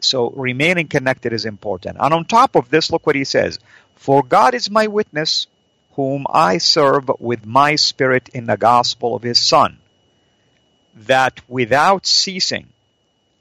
So 0.00 0.30
remaining 0.30 0.88
connected 0.88 1.32
is 1.32 1.44
important. 1.44 1.96
And 1.98 2.14
on 2.14 2.24
top 2.24 2.56
of 2.56 2.68
this, 2.68 2.90
look 2.90 3.06
what 3.06 3.16
he 3.16 3.24
says. 3.24 3.58
For 3.96 4.22
God 4.22 4.54
is 4.54 4.70
my 4.70 4.86
witness, 4.86 5.46
whom 5.92 6.26
I 6.30 6.58
serve 6.58 7.10
with 7.18 7.44
my 7.44 7.74
spirit 7.76 8.28
in 8.28 8.46
the 8.46 8.56
gospel 8.56 9.16
of 9.16 9.22
his 9.22 9.38
Son, 9.38 9.78
that 10.94 11.40
without 11.48 12.06
ceasing 12.06 12.68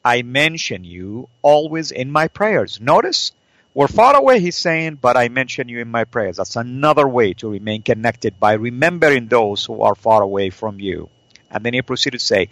I 0.08 0.22
mention 0.22 0.86
you 0.86 1.28
always 1.42 1.92
in 1.92 2.12
my 2.12 2.30
prayers. 2.30 2.80
Notice, 2.80 3.34
we're 3.78 3.88
far 3.88 4.16
away, 4.16 4.40
he's 4.40 4.58
saying, 4.58 4.96
but 4.96 5.16
I 5.16 5.30
mention 5.30 5.70
you 5.70 5.80
in 5.82 5.88
my 5.88 6.04
prayers. 6.04 6.38
That's 6.38 6.56
another 6.56 7.08
way 7.08 7.36
to 7.36 7.48
remain 7.48 7.84
connected 7.84 8.40
by 8.40 8.54
remembering 8.54 9.28
those 9.28 9.64
who 9.64 9.84
are 9.84 9.94
far 9.94 10.24
away 10.24 10.50
from 10.50 10.80
you. 10.80 11.12
And 11.52 11.64
then 11.64 11.76
he 11.76 11.84
proceeded 11.84 12.18
to 12.18 12.26
say, 12.26 12.50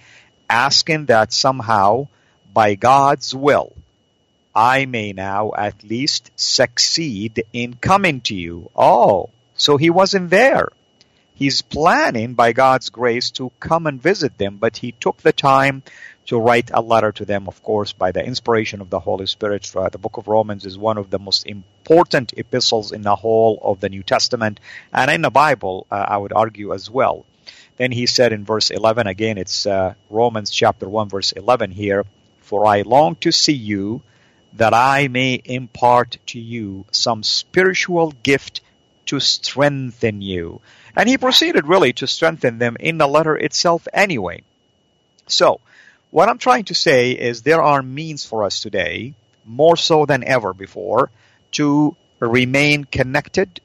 asking 0.47 1.07
that 1.07 1.33
somehow, 1.33 2.09
by 2.53 2.75
God's 2.75 3.33
will, 3.33 3.73
I 4.53 4.85
may 4.85 5.13
now 5.13 5.51
at 5.57 5.83
least 5.83 6.29
succeed 6.35 7.43
in 7.51 7.73
coming 7.73 8.21
to 8.29 8.35
you. 8.35 8.69
Oh, 8.75 9.31
so 9.55 9.77
he 9.77 9.89
wasn't 9.89 10.29
there. 10.29 10.69
He's 11.35 11.61
planning 11.61 12.33
by 12.33 12.53
God's 12.53 12.89
grace 12.89 13.29
to 13.31 13.51
come 13.59 13.87
and 13.87 14.01
visit 14.01 14.37
them, 14.37 14.55
but 14.55 14.77
he 14.77 14.93
took 14.93 15.17
the 15.17 15.33
time 15.33 15.83
to 16.27 16.39
write 16.39 16.71
a 16.73 16.81
letter 16.81 17.11
to 17.11 17.25
them, 17.25 17.49
of 17.49 17.61
course, 17.61 17.91
by 17.91 18.13
the 18.13 18.25
inspiration 18.25 18.79
of 18.79 18.89
the 18.89 19.01
Holy 19.01 19.25
Spirit. 19.25 19.69
Uh, 19.75 19.89
the 19.89 19.97
book 19.97 20.15
of 20.15 20.29
Romans 20.29 20.65
is 20.65 20.77
one 20.77 20.97
of 20.97 21.09
the 21.09 21.19
most 21.19 21.45
important 21.45 22.33
epistles 22.37 22.93
in 22.93 23.01
the 23.01 23.17
whole 23.17 23.59
of 23.61 23.81
the 23.81 23.89
New 23.89 24.01
Testament 24.01 24.61
and 24.93 25.11
in 25.11 25.21
the 25.21 25.29
Bible, 25.29 25.85
uh, 25.91 26.05
I 26.07 26.17
would 26.17 26.31
argue 26.31 26.73
as 26.73 26.89
well. 26.89 27.25
Then 27.75 27.91
he 27.91 28.05
said 28.05 28.31
in 28.31 28.45
verse 28.45 28.71
11, 28.71 29.05
again, 29.05 29.37
it's 29.37 29.65
uh, 29.65 29.95
Romans 30.09 30.49
chapter 30.49 30.87
1, 30.87 31.09
verse 31.09 31.33
11 31.33 31.71
here, 31.71 32.05
For 32.39 32.65
I 32.65 32.83
long 32.83 33.15
to 33.17 33.33
see 33.33 33.53
you, 33.53 34.01
that 34.53 34.73
I 34.73 35.09
may 35.09 35.41
impart 35.43 36.17
to 36.27 36.39
you 36.39 36.85
some 36.91 37.23
spiritual 37.23 38.13
gift 38.23 38.61
to 39.07 39.19
strengthen 39.19 40.21
you. 40.21 40.61
And 40.97 41.09
he 41.09 41.17
proceeded 41.17 41.67
really 41.67 41.93
to 41.93 42.07
strengthen 42.07 42.57
them 42.57 42.77
in 42.79 42.97
the 42.97 43.07
letter 43.07 43.35
itself 43.35 43.87
anyway. 43.93 44.43
So, 45.27 45.59
what 46.11 46.29
I'm 46.29 46.37
trying 46.37 46.65
to 46.65 46.75
say 46.75 47.11
is 47.11 47.41
there 47.41 47.61
are 47.61 47.81
means 47.81 48.25
for 48.25 48.45
us 48.45 48.61
today, 48.61 49.15
more 49.43 49.75
so 49.75 50.05
than 50.05 50.23
ever 50.23 50.53
before, 50.53 51.11
to 51.51 51.97
remain 52.19 52.85
connected 52.85 53.59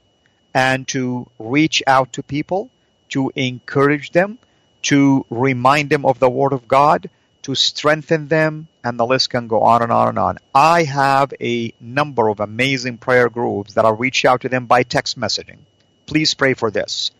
and 0.53 0.89
to 0.89 1.29
reach 1.39 1.83
out 1.87 2.15
to 2.15 2.23
people, 2.23 2.71
to 3.11 3.31
encourage 3.37 4.11
them, 4.11 4.39
to 4.83 5.25
remind 5.31 5.91
them 5.91 6.05
of 6.05 6.19
the 6.19 6.29
Word 6.29 6.53
of 6.53 6.67
God, 6.67 7.09
to 7.43 7.55
strengthen 7.55 8.29
them, 8.29 8.67
and 8.83 8.99
the 8.99 9.07
list 9.07 9.31
can 9.31 9.47
go 9.47 9.61
on 9.61 9.83
and 9.83 9.93
on 9.93 10.09
and 10.09 10.19
on. 10.19 10.39
I 10.55 10.85
have 10.85 11.33
a 11.41 11.73
number 11.81 12.29
of 12.29 12.41
amazing 12.41 12.99
prayer 12.99 13.29
groups 13.29 13.75
that 13.75 13.85
I 13.85 13.91
reach 13.91 14.25
out 14.25 14.41
to 14.43 14.49
them 14.49 14.67
by 14.67 14.83
text 14.83 15.19
messaging. 15.19 15.59
Please 16.07 16.35
pray 16.35 16.55
for 16.55 16.71
this. 16.71 17.13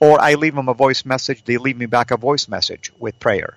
Or 0.00 0.20
I 0.20 0.34
leave 0.34 0.54
them 0.54 0.68
a 0.68 0.74
voice 0.74 1.04
message, 1.04 1.44
they 1.44 1.56
leave 1.56 1.76
me 1.76 1.86
back 1.86 2.10
a 2.10 2.16
voice 2.16 2.48
message 2.48 2.92
with 2.98 3.20
prayer. 3.20 3.56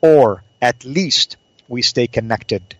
Or 0.00 0.42
at 0.60 0.84
least 0.84 1.36
we 1.68 1.82
stay 1.82 2.06
connected, 2.06 2.76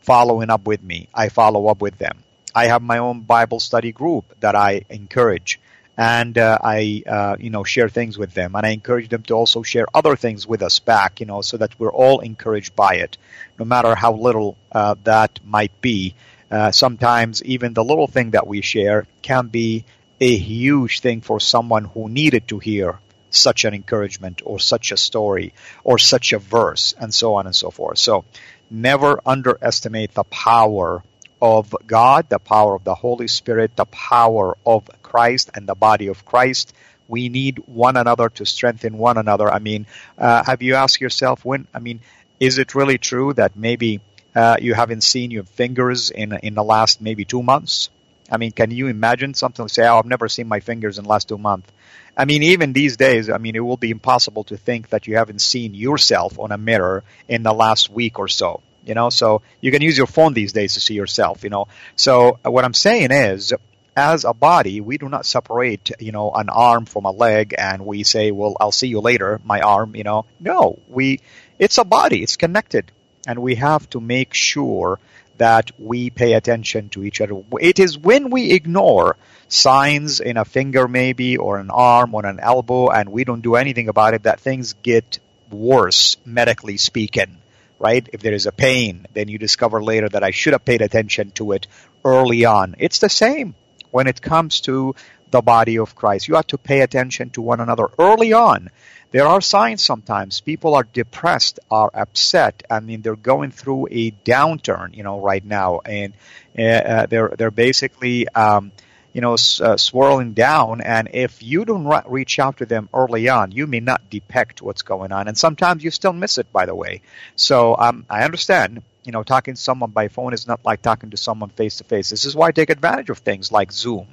following 0.00 0.50
up 0.50 0.66
with 0.66 0.82
me. 0.82 1.08
I 1.14 1.28
follow 1.28 1.68
up 1.68 1.80
with 1.80 1.98
them. 1.98 2.18
I 2.54 2.66
have 2.66 2.82
my 2.82 2.98
own 2.98 3.20
Bible 3.20 3.60
study 3.60 3.92
group 3.92 4.24
that 4.40 4.56
I 4.56 4.82
encourage 4.90 5.60
and 6.00 6.38
uh, 6.38 6.56
I, 6.62 7.02
uh, 7.06 7.36
you 7.38 7.50
know, 7.50 7.62
share 7.62 7.90
things 7.90 8.16
with 8.16 8.32
them, 8.32 8.54
and 8.54 8.64
I 8.64 8.70
encourage 8.70 9.10
them 9.10 9.22
to 9.24 9.34
also 9.34 9.62
share 9.62 9.86
other 9.92 10.16
things 10.16 10.46
with 10.46 10.62
us 10.62 10.78
back, 10.78 11.20
you 11.20 11.26
know, 11.26 11.42
so 11.42 11.58
that 11.58 11.78
we're 11.78 11.92
all 11.92 12.20
encouraged 12.20 12.74
by 12.74 12.94
it, 12.94 13.18
no 13.58 13.66
matter 13.66 13.94
how 13.94 14.14
little 14.14 14.56
uh, 14.72 14.94
that 15.04 15.40
might 15.44 15.78
be. 15.82 16.14
Uh, 16.50 16.70
sometimes 16.70 17.44
even 17.44 17.74
the 17.74 17.84
little 17.84 18.06
thing 18.06 18.30
that 18.30 18.46
we 18.46 18.62
share 18.62 19.06
can 19.20 19.48
be 19.48 19.84
a 20.20 20.36
huge 20.36 21.00
thing 21.00 21.22
for 21.22 21.40
someone 21.40 21.84
who 21.84 22.08
needed 22.08 22.46
to 22.48 22.58
hear 22.58 22.98
such 23.30 23.64
an 23.64 23.74
encouragement 23.74 24.42
or 24.44 24.58
such 24.58 24.92
a 24.92 24.96
story 24.96 25.54
or 25.82 25.98
such 25.98 26.32
a 26.32 26.38
verse 26.38 26.94
and 26.98 27.14
so 27.14 27.34
on 27.34 27.46
and 27.46 27.56
so 27.56 27.70
forth. 27.70 27.98
So 27.98 28.24
never 28.70 29.20
underestimate 29.24 30.12
the 30.12 30.24
power 30.24 31.02
of 31.40 31.74
God, 31.86 32.28
the 32.28 32.38
power 32.38 32.74
of 32.74 32.84
the 32.84 32.94
Holy 32.94 33.28
Spirit, 33.28 33.76
the 33.76 33.86
power 33.86 34.56
of 34.66 34.90
Christ 35.02 35.50
and 35.54 35.66
the 35.66 35.74
body 35.74 36.08
of 36.08 36.24
Christ. 36.24 36.74
We 37.08 37.28
need 37.28 37.62
one 37.66 37.96
another 37.96 38.28
to 38.30 38.44
strengthen 38.44 38.98
one 38.98 39.16
another. 39.16 39.50
I 39.50 39.58
mean, 39.58 39.86
uh, 40.18 40.44
have 40.44 40.60
you 40.62 40.74
asked 40.74 41.00
yourself 41.00 41.44
when? 41.44 41.66
I 41.74 41.78
mean, 41.78 42.00
is 42.38 42.58
it 42.58 42.74
really 42.74 42.98
true 42.98 43.32
that 43.34 43.56
maybe 43.56 44.00
uh, 44.34 44.56
you 44.60 44.74
haven't 44.74 45.02
seen 45.02 45.30
your 45.30 45.44
fingers 45.44 46.10
in 46.10 46.32
in 46.42 46.54
the 46.54 46.62
last 46.62 47.00
maybe 47.00 47.24
two 47.24 47.42
months? 47.42 47.90
I 48.30 48.36
mean, 48.36 48.52
can 48.52 48.70
you 48.70 48.86
imagine 48.86 49.34
something 49.34 49.66
say, 49.68 49.86
"Oh, 49.86 49.98
I've 49.98 50.06
never 50.06 50.28
seen 50.28 50.48
my 50.48 50.60
fingers 50.60 50.98
in 50.98 51.04
the 51.04 51.10
last 51.10 51.28
two 51.28 51.38
months"? 51.38 51.70
I 52.16 52.24
mean, 52.24 52.42
even 52.42 52.72
these 52.72 52.96
days, 52.96 53.30
I 53.30 53.38
mean, 53.38 53.56
it 53.56 53.60
will 53.60 53.76
be 53.76 53.90
impossible 53.90 54.44
to 54.44 54.56
think 54.56 54.90
that 54.90 55.06
you 55.06 55.16
haven't 55.16 55.40
seen 55.40 55.74
yourself 55.74 56.38
on 56.38 56.52
a 56.52 56.58
mirror 56.58 57.04
in 57.28 57.42
the 57.42 57.52
last 57.52 57.90
week 57.90 58.18
or 58.18 58.28
so. 58.28 58.62
You 58.84 58.94
know, 58.94 59.10
so 59.10 59.42
you 59.60 59.70
can 59.70 59.82
use 59.82 59.96
your 59.96 60.06
phone 60.06 60.32
these 60.32 60.52
days 60.52 60.74
to 60.74 60.80
see 60.80 60.94
yourself. 60.94 61.44
You 61.44 61.50
know, 61.50 61.68
so 61.96 62.38
what 62.42 62.64
I'm 62.64 62.74
saying 62.74 63.12
is, 63.12 63.52
as 63.96 64.24
a 64.24 64.32
body, 64.32 64.80
we 64.80 64.98
do 64.98 65.08
not 65.08 65.26
separate, 65.26 65.90
you 66.00 66.12
know, 66.12 66.30
an 66.32 66.48
arm 66.48 66.86
from 66.86 67.04
a 67.04 67.10
leg 67.10 67.54
and 67.58 67.84
we 67.84 68.02
say, 68.04 68.30
well, 68.30 68.56
I'll 68.60 68.72
see 68.72 68.88
you 68.88 69.00
later, 69.00 69.40
my 69.44 69.60
arm, 69.60 69.96
you 69.96 70.04
know. 70.04 70.24
No, 70.38 70.78
we, 70.88 71.20
it's 71.58 71.78
a 71.78 71.84
body, 71.84 72.22
it's 72.22 72.36
connected. 72.36 72.90
And 73.26 73.40
we 73.40 73.56
have 73.56 73.88
to 73.90 74.00
make 74.00 74.32
sure 74.32 74.98
that 75.40 75.70
we 75.78 76.10
pay 76.10 76.34
attention 76.34 76.90
to 76.90 77.02
each 77.02 77.22
other. 77.22 77.42
It 77.58 77.78
is 77.78 77.96
when 77.96 78.28
we 78.28 78.52
ignore 78.52 79.16
signs 79.48 80.20
in 80.20 80.36
a 80.36 80.44
finger 80.44 80.86
maybe 80.86 81.38
or 81.38 81.58
an 81.58 81.70
arm 81.70 82.14
or 82.14 82.26
an 82.26 82.38
elbow 82.38 82.88
and 82.90 83.08
we 83.08 83.24
don't 83.24 83.40
do 83.40 83.56
anything 83.56 83.88
about 83.88 84.12
it 84.12 84.24
that 84.24 84.38
things 84.38 84.74
get 84.82 85.18
worse 85.50 86.18
medically 86.24 86.76
speaking 86.76 87.38
right 87.80 88.08
if 88.12 88.20
there 88.20 88.34
is 88.34 88.46
a 88.46 88.52
pain 88.52 89.06
then 89.12 89.26
you 89.26 89.38
discover 89.38 89.82
later 89.82 90.08
that 90.08 90.22
i 90.22 90.30
should 90.30 90.52
have 90.52 90.64
paid 90.64 90.82
attention 90.82 91.32
to 91.32 91.50
it 91.50 91.66
early 92.04 92.44
on 92.44 92.76
it's 92.78 93.00
the 93.00 93.08
same 93.08 93.56
when 93.90 94.06
it 94.06 94.22
comes 94.22 94.60
to 94.60 94.94
the 95.30 95.40
body 95.40 95.78
of 95.78 95.94
Christ. 95.94 96.28
You 96.28 96.34
have 96.34 96.46
to 96.48 96.58
pay 96.58 96.80
attention 96.80 97.30
to 97.30 97.42
one 97.42 97.60
another 97.60 97.88
early 97.98 98.32
on. 98.32 98.70
There 99.12 99.26
are 99.26 99.40
signs 99.40 99.84
sometimes. 99.84 100.40
People 100.40 100.74
are 100.74 100.84
depressed, 100.84 101.58
are 101.70 101.90
upset. 101.92 102.62
I 102.70 102.80
mean, 102.80 103.02
they're 103.02 103.16
going 103.16 103.50
through 103.50 103.88
a 103.90 104.12
downturn, 104.12 104.96
you 104.96 105.02
know, 105.02 105.20
right 105.20 105.44
now, 105.44 105.80
and 105.84 106.12
uh, 106.56 106.62
uh 106.62 107.06
they're 107.06 107.32
they're 107.36 107.50
basically, 107.50 108.28
um, 108.28 108.70
you 109.12 109.20
know, 109.20 109.34
uh, 109.34 109.76
swirling 109.76 110.32
down. 110.34 110.80
And 110.80 111.08
if 111.12 111.42
you 111.42 111.64
don't 111.64 111.86
re- 111.86 112.02
reach 112.06 112.38
out 112.38 112.58
to 112.58 112.66
them 112.66 112.88
early 112.94 113.28
on, 113.28 113.50
you 113.50 113.66
may 113.66 113.80
not 113.80 114.08
depict 114.10 114.62
what's 114.62 114.82
going 114.82 115.10
on, 115.10 115.26
and 115.26 115.36
sometimes 115.36 115.82
you 115.82 115.90
still 115.90 116.12
miss 116.12 116.38
it. 116.38 116.52
By 116.52 116.66
the 116.66 116.74
way, 116.74 117.02
so 117.34 117.76
um, 117.76 118.06
I 118.08 118.22
understand 118.22 118.82
you 119.04 119.12
know, 119.12 119.22
talking 119.22 119.54
to 119.54 119.60
someone 119.60 119.90
by 119.90 120.08
phone 120.08 120.34
is 120.34 120.46
not 120.46 120.64
like 120.64 120.82
talking 120.82 121.10
to 121.10 121.16
someone 121.16 121.50
face 121.50 121.76
to 121.78 121.84
face. 121.84 122.10
This 122.10 122.24
is 122.24 122.36
why 122.36 122.48
I 122.48 122.52
take 122.52 122.70
advantage 122.70 123.10
of 123.10 123.18
things 123.18 123.50
like 123.50 123.72
Zoom, 123.72 124.06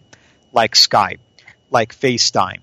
like 0.52 0.76
Skype, 0.76 1.20
like 1.70 1.94
FaceTime, 1.94 2.60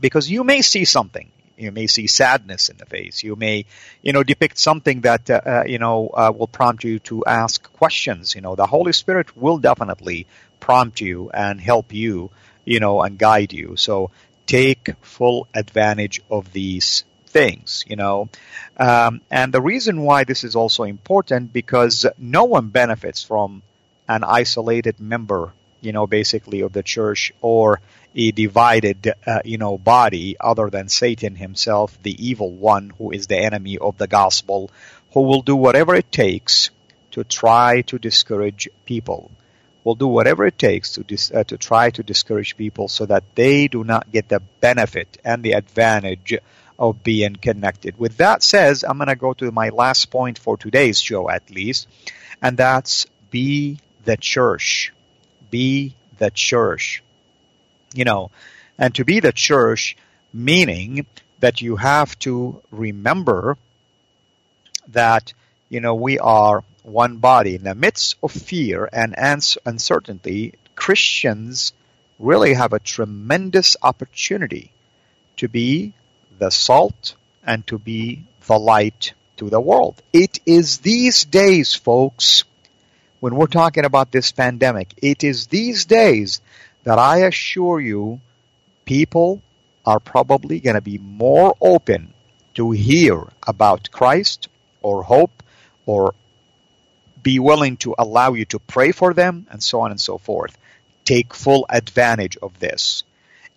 because 0.00 0.30
you 0.30 0.44
may 0.44 0.62
see 0.62 0.84
something. 0.84 1.30
You 1.56 1.70
may 1.70 1.86
see 1.86 2.08
sadness 2.08 2.68
in 2.68 2.78
the 2.78 2.86
face. 2.86 3.22
You 3.22 3.36
may, 3.36 3.66
you 4.02 4.12
know, 4.12 4.24
depict 4.24 4.58
something 4.58 5.02
that, 5.02 5.30
uh, 5.30 5.40
uh, 5.46 5.64
you 5.66 5.78
know, 5.78 6.08
uh, 6.08 6.32
will 6.36 6.48
prompt 6.48 6.82
you 6.82 6.98
to 7.10 7.24
ask 7.26 7.72
questions. 7.74 8.34
You 8.34 8.40
know, 8.40 8.56
the 8.56 8.66
Holy 8.66 8.92
Spirit 8.92 9.36
will 9.36 9.58
definitely 9.58 10.26
prompt 10.58 11.00
you 11.00 11.30
and 11.30 11.60
help 11.60 11.92
you, 11.92 12.30
you 12.64 12.80
know, 12.80 13.02
and 13.02 13.16
guide 13.18 13.52
you. 13.52 13.76
So 13.76 14.10
take 14.46 14.94
full 15.02 15.46
advantage 15.54 16.20
of 16.28 16.52
these 16.52 17.04
things, 17.26 17.84
you 17.86 17.96
know. 17.96 18.28
Um, 18.76 19.20
and 19.30 19.52
the 19.52 19.60
reason 19.60 20.02
why 20.02 20.24
this 20.24 20.44
is 20.44 20.56
also 20.56 20.84
important 20.84 21.52
because 21.52 22.06
no 22.18 22.44
one 22.44 22.68
benefits 22.68 23.22
from 23.22 23.62
an 24.08 24.24
isolated 24.24 25.00
member, 25.00 25.52
you 25.84 25.92
know, 25.92 26.06
basically 26.06 26.60
of 26.60 26.72
the 26.72 26.82
church 26.82 27.32
or 27.40 27.80
a 28.14 28.30
divided, 28.30 29.12
uh, 29.26 29.40
you 29.44 29.58
know, 29.58 29.76
body 29.76 30.36
other 30.38 30.70
than 30.70 30.88
Satan 30.88 31.34
himself, 31.36 31.98
the 32.02 32.28
evil 32.28 32.50
one 32.50 32.90
who 32.98 33.10
is 33.10 33.26
the 33.26 33.38
enemy 33.38 33.78
of 33.78 33.98
the 33.98 34.06
gospel, 34.06 34.70
who 35.12 35.22
will 35.22 35.42
do 35.42 35.56
whatever 35.56 35.94
it 35.94 36.10
takes 36.12 36.70
to 37.12 37.24
try 37.24 37.82
to 37.82 37.98
discourage 37.98 38.68
people. 38.84 39.30
Will 39.84 39.94
do 39.94 40.08
whatever 40.08 40.46
it 40.46 40.58
takes 40.58 40.92
to 40.92 41.04
dis- 41.04 41.30
uh, 41.30 41.44
to 41.44 41.58
try 41.58 41.90
to 41.90 42.02
discourage 42.02 42.56
people 42.56 42.88
so 42.88 43.04
that 43.04 43.24
they 43.34 43.68
do 43.68 43.84
not 43.84 44.10
get 44.10 44.28
the 44.28 44.40
benefit 44.60 45.18
and 45.24 45.42
the 45.42 45.52
advantage 45.52 46.34
of 46.78 47.02
being 47.04 47.36
connected. 47.36 47.98
With 47.98 48.16
that 48.16 48.42
says, 48.42 48.82
I'm 48.82 48.96
going 48.96 49.08
to 49.08 49.16
go 49.16 49.34
to 49.34 49.52
my 49.52 49.68
last 49.68 50.10
point 50.10 50.38
for 50.38 50.56
today's 50.56 51.00
show 51.00 51.28
at 51.28 51.50
least, 51.50 51.86
and 52.40 52.56
that's 52.56 53.06
be 53.30 53.78
the 54.04 54.16
church. 54.16 54.92
Be 55.54 55.94
the 56.18 56.32
church. 56.32 57.04
You 57.94 58.04
know, 58.04 58.32
and 58.76 58.92
to 58.96 59.04
be 59.04 59.20
the 59.20 59.30
church 59.30 59.96
meaning 60.32 61.06
that 61.38 61.62
you 61.62 61.76
have 61.76 62.18
to 62.26 62.60
remember 62.72 63.56
that, 64.88 65.32
you 65.68 65.78
know, 65.78 65.94
we 65.94 66.18
are 66.18 66.64
one 66.82 67.18
body. 67.18 67.54
In 67.54 67.62
the 67.62 67.76
midst 67.76 68.16
of 68.20 68.32
fear 68.32 68.88
and 68.92 69.14
uncertainty, 69.64 70.54
Christians 70.74 71.72
really 72.18 72.54
have 72.54 72.72
a 72.72 72.80
tremendous 72.80 73.76
opportunity 73.80 74.72
to 75.36 75.46
be 75.46 75.92
the 76.36 76.50
salt 76.50 77.14
and 77.46 77.64
to 77.68 77.78
be 77.78 78.24
the 78.48 78.58
light 78.58 79.14
to 79.36 79.50
the 79.50 79.60
world. 79.60 80.02
It 80.12 80.40
is 80.46 80.78
these 80.78 81.24
days, 81.24 81.74
folks, 81.74 82.42
when 83.24 83.36
we're 83.36 83.46
talking 83.46 83.86
about 83.86 84.12
this 84.12 84.32
pandemic, 84.32 84.92
it 85.00 85.24
is 85.24 85.46
these 85.46 85.86
days 85.86 86.42
that 86.82 86.98
I 86.98 87.20
assure 87.20 87.80
you 87.80 88.20
people 88.84 89.40
are 89.86 89.98
probably 89.98 90.60
going 90.60 90.74
to 90.74 90.82
be 90.82 90.98
more 90.98 91.54
open 91.58 92.12
to 92.52 92.72
hear 92.72 93.24
about 93.46 93.90
Christ 93.90 94.48
or 94.82 95.02
hope 95.02 95.42
or 95.86 96.14
be 97.22 97.38
willing 97.38 97.78
to 97.78 97.94
allow 97.98 98.34
you 98.34 98.44
to 98.44 98.58
pray 98.58 98.92
for 98.92 99.14
them 99.14 99.46
and 99.50 99.62
so 99.62 99.80
on 99.80 99.90
and 99.90 99.98
so 99.98 100.18
forth. 100.18 100.58
Take 101.06 101.32
full 101.32 101.64
advantage 101.70 102.36
of 102.42 102.60
this. 102.60 103.04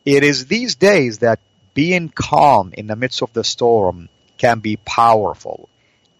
It 0.05 0.23
is 0.23 0.45
these 0.45 0.75
days 0.75 1.17
that 1.17 1.41
being 1.73 2.07
calm 2.07 2.71
in 2.71 2.87
the 2.87 2.95
midst 2.95 3.21
of 3.21 3.33
the 3.33 3.43
storm 3.43 4.07
can 4.37 4.59
be 4.59 4.77
powerful. 4.77 5.67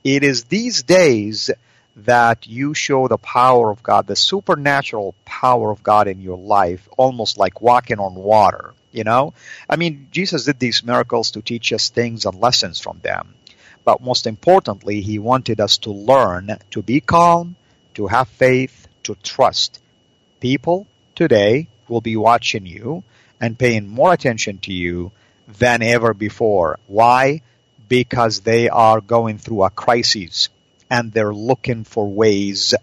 It 0.03 0.25
is 0.25 0.43
these 0.43 0.83
days 0.83 1.49
that 1.97 2.45
you 2.45 2.75
show 2.75 3.07
the 3.07 3.17
power 3.17 3.71
of 3.71 3.81
God, 3.81 4.05
the 4.05 4.15
supernatural 4.15 5.15
power 5.25 5.71
of 5.71 5.81
God 5.81 6.07
in 6.07 6.21
your 6.21 6.37
life, 6.37 6.87
almost 6.95 7.39
like 7.39 7.59
walking 7.59 7.99
on 7.99 8.13
water. 8.13 8.73
You 8.91 9.03
know? 9.03 9.33
I 9.69 9.77
mean, 9.77 10.07
Jesus 10.11 10.45
did 10.45 10.59
these 10.59 10.83
miracles 10.83 11.31
to 11.31 11.41
teach 11.41 11.73
us 11.73 11.89
things 11.89 12.25
and 12.25 12.39
lessons 12.39 12.79
from 12.79 12.99
them. 12.99 13.33
But 13.83 14.01
most 14.01 14.27
importantly, 14.27 15.01
he 15.01 15.17
wanted 15.17 15.59
us 15.59 15.79
to 15.79 15.91
learn 15.91 16.57
to 16.71 16.81
be 16.83 16.99
calm, 16.99 17.55
to 17.95 18.07
have 18.07 18.27
faith, 18.27 18.87
to 19.03 19.15
trust. 19.15 19.81
People 20.39 20.87
today 21.15 21.67
will 21.87 22.01
be 22.01 22.15
watching 22.15 22.65
you 22.65 23.03
and 23.41 23.57
paying 23.57 23.87
more 23.87 24.13
attention 24.13 24.59
to 24.59 24.73
you 24.73 25.11
than 25.47 25.81
ever 25.81 26.13
before. 26.13 26.77
Why? 26.85 27.41
Because 27.87 28.41
they 28.41 28.69
are 28.69 29.01
going 29.01 29.37
through 29.37 29.63
a 29.63 29.69
crisis 29.69 30.49
and 30.89 31.11
they're 31.11 31.33
looking 31.33 31.83
for 31.83 32.07
ways 32.07 32.73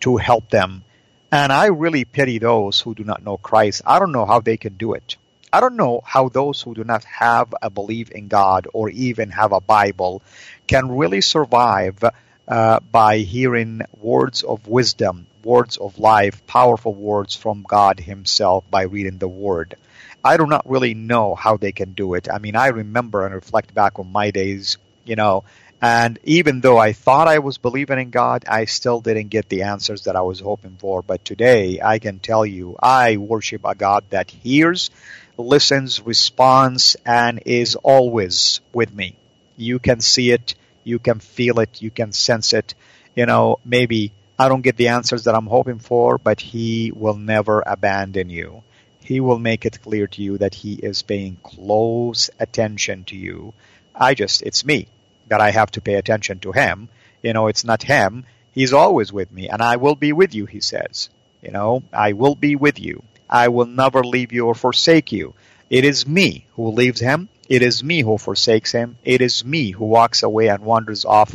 to 0.00 0.16
help 0.16 0.50
them. 0.50 0.84
And 1.32 1.52
I 1.52 1.66
really 1.66 2.04
pity 2.04 2.38
those 2.38 2.80
who 2.80 2.94
do 2.94 3.04
not 3.04 3.24
know 3.24 3.36
Christ. 3.36 3.82
I 3.86 3.98
don't 3.98 4.12
know 4.12 4.26
how 4.26 4.40
they 4.40 4.56
can 4.56 4.74
do 4.74 4.94
it. 4.94 5.16
I 5.52 5.60
don't 5.60 5.76
know 5.76 6.00
how 6.04 6.28
those 6.28 6.60
who 6.60 6.74
do 6.74 6.84
not 6.84 7.04
have 7.04 7.54
a 7.62 7.70
belief 7.70 8.10
in 8.10 8.28
God 8.28 8.66
or 8.72 8.90
even 8.90 9.30
have 9.30 9.52
a 9.52 9.60
Bible 9.60 10.22
can 10.66 10.90
really 10.90 11.20
survive 11.20 12.02
uh, 12.48 12.80
by 12.80 13.18
hearing 13.18 13.82
words 14.00 14.42
of 14.42 14.66
wisdom, 14.66 15.26
words 15.44 15.76
of 15.76 15.98
life, 15.98 16.46
powerful 16.46 16.92
words 16.92 17.36
from 17.36 17.62
God 17.62 18.00
Himself 18.00 18.68
by 18.70 18.82
reading 18.82 19.18
the 19.18 19.28
Word. 19.28 19.76
I 20.24 20.36
do 20.36 20.46
not 20.46 20.68
really 20.68 20.94
know 20.94 21.34
how 21.34 21.56
they 21.56 21.72
can 21.72 21.92
do 21.92 22.14
it. 22.14 22.28
I 22.32 22.38
mean, 22.38 22.56
I 22.56 22.68
remember 22.68 23.24
and 23.24 23.34
reflect 23.34 23.74
back 23.74 23.98
on 23.98 24.10
my 24.10 24.30
days, 24.30 24.78
you 25.04 25.16
know, 25.16 25.44
and 25.84 26.18
even 26.24 26.62
though 26.62 26.78
I 26.78 26.94
thought 26.94 27.28
I 27.28 27.40
was 27.40 27.58
believing 27.58 27.98
in 27.98 28.08
God, 28.08 28.46
I 28.48 28.64
still 28.64 29.02
didn't 29.02 29.28
get 29.28 29.50
the 29.50 29.64
answers 29.64 30.04
that 30.04 30.16
I 30.16 30.22
was 30.22 30.40
hoping 30.40 30.76
for. 30.78 31.02
But 31.02 31.26
today, 31.26 31.78
I 31.78 31.98
can 31.98 32.20
tell 32.20 32.46
you, 32.46 32.74
I 32.82 33.18
worship 33.18 33.66
a 33.66 33.74
God 33.74 34.04
that 34.08 34.30
hears, 34.30 34.88
listens, 35.36 36.00
responds, 36.00 36.96
and 37.04 37.42
is 37.44 37.76
always 37.76 38.62
with 38.72 38.94
me. 38.94 39.16
You 39.58 39.78
can 39.78 40.00
see 40.00 40.30
it, 40.30 40.54
you 40.84 40.98
can 40.98 41.18
feel 41.18 41.60
it, 41.60 41.82
you 41.82 41.90
can 41.90 42.12
sense 42.12 42.54
it. 42.54 42.74
You 43.14 43.26
know, 43.26 43.58
maybe 43.62 44.12
I 44.38 44.48
don't 44.48 44.62
get 44.62 44.78
the 44.78 44.88
answers 44.88 45.24
that 45.24 45.34
I'm 45.34 45.46
hoping 45.46 45.80
for, 45.80 46.16
but 46.16 46.40
He 46.40 46.92
will 46.96 47.18
never 47.18 47.62
abandon 47.66 48.30
you 48.30 48.62
he 49.06 49.20
will 49.20 49.38
make 49.38 49.66
it 49.66 49.82
clear 49.82 50.06
to 50.06 50.22
you 50.22 50.38
that 50.38 50.54
he 50.54 50.72
is 50.72 51.02
paying 51.02 51.36
close 51.42 52.30
attention 52.40 53.04
to 53.04 53.14
you. 53.14 53.52
I 53.94 54.14
just, 54.14 54.40
it's 54.40 54.64
me 54.64 54.88
that 55.28 55.40
I 55.40 55.50
have 55.50 55.70
to 55.72 55.80
pay 55.80 55.94
attention 55.94 56.40
to 56.40 56.52
him. 56.52 56.88
You 57.22 57.32
know, 57.32 57.46
it's 57.48 57.64
not 57.64 57.82
him. 57.82 58.24
He's 58.52 58.72
always 58.72 59.12
with 59.12 59.32
me 59.32 59.48
and 59.48 59.62
I 59.62 59.76
will 59.76 59.94
be 59.94 60.12
with 60.12 60.34
you, 60.34 60.46
he 60.46 60.60
says. 60.60 61.08
You 61.42 61.50
know, 61.50 61.82
I 61.92 62.12
will 62.12 62.34
be 62.34 62.56
with 62.56 62.78
you. 62.80 63.02
I 63.28 63.48
will 63.48 63.66
never 63.66 64.04
leave 64.04 64.32
you 64.32 64.46
or 64.46 64.54
forsake 64.54 65.12
you. 65.12 65.34
It 65.70 65.84
is 65.84 66.06
me 66.06 66.46
who 66.54 66.68
leaves 66.68 67.00
him. 67.00 67.28
It 67.48 67.62
is 67.62 67.82
me 67.82 68.00
who 68.00 68.16
forsakes 68.16 68.72
him. 68.72 68.96
It 69.04 69.20
is 69.20 69.44
me 69.44 69.70
who 69.70 69.84
walks 69.84 70.22
away 70.22 70.48
and 70.48 70.62
wanders 70.62 71.04
off, 71.04 71.34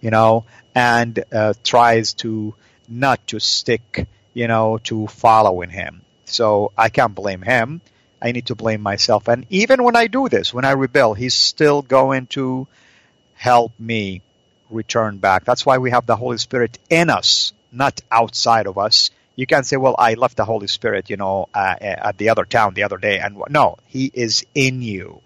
you 0.00 0.10
know, 0.10 0.44
and 0.74 1.22
uh, 1.32 1.54
tries 1.62 2.14
to 2.14 2.54
not 2.88 3.26
to 3.28 3.38
stick 3.38 4.06
you 4.34 4.48
know, 4.48 4.78
to 4.84 5.06
following 5.06 5.70
him. 5.70 6.02
So 6.24 6.72
I 6.76 6.88
can't 6.88 7.14
blame 7.14 7.42
him. 7.42 7.80
I 8.22 8.32
need 8.32 8.46
to 8.46 8.54
blame 8.54 8.82
myself. 8.82 9.28
And 9.28 9.46
even 9.50 9.82
when 9.82 9.96
I 9.96 10.06
do 10.06 10.28
this, 10.28 10.52
when 10.52 10.64
I 10.64 10.72
rebel, 10.72 11.14
he's 11.14 11.34
still 11.34 11.82
going 11.82 12.26
to 12.28 12.68
help 13.40 13.72
me 13.80 14.20
return 14.68 15.16
back. 15.16 15.46
That's 15.46 15.64
why 15.64 15.78
we 15.78 15.92
have 15.92 16.04
the 16.04 16.14
Holy 16.14 16.36
Spirit 16.36 16.78
in 16.90 17.08
us, 17.08 17.54
not 17.72 18.02
outside 18.10 18.66
of 18.66 18.76
us. 18.76 19.10
You 19.34 19.46
can't 19.46 19.64
say, 19.64 19.78
well, 19.78 19.96
I 19.98 20.12
left 20.12 20.36
the 20.36 20.44
Holy 20.44 20.66
Spirit, 20.66 21.08
you 21.08 21.16
know, 21.16 21.48
uh, 21.54 21.76
at 21.80 22.18
the 22.18 22.28
other 22.28 22.44
town 22.44 22.74
the 22.74 22.82
other 22.82 22.98
day. 22.98 23.18
And 23.18 23.42
no, 23.48 23.78
he 23.86 24.10
is 24.12 24.44
in 24.54 24.82
you. 24.82 25.22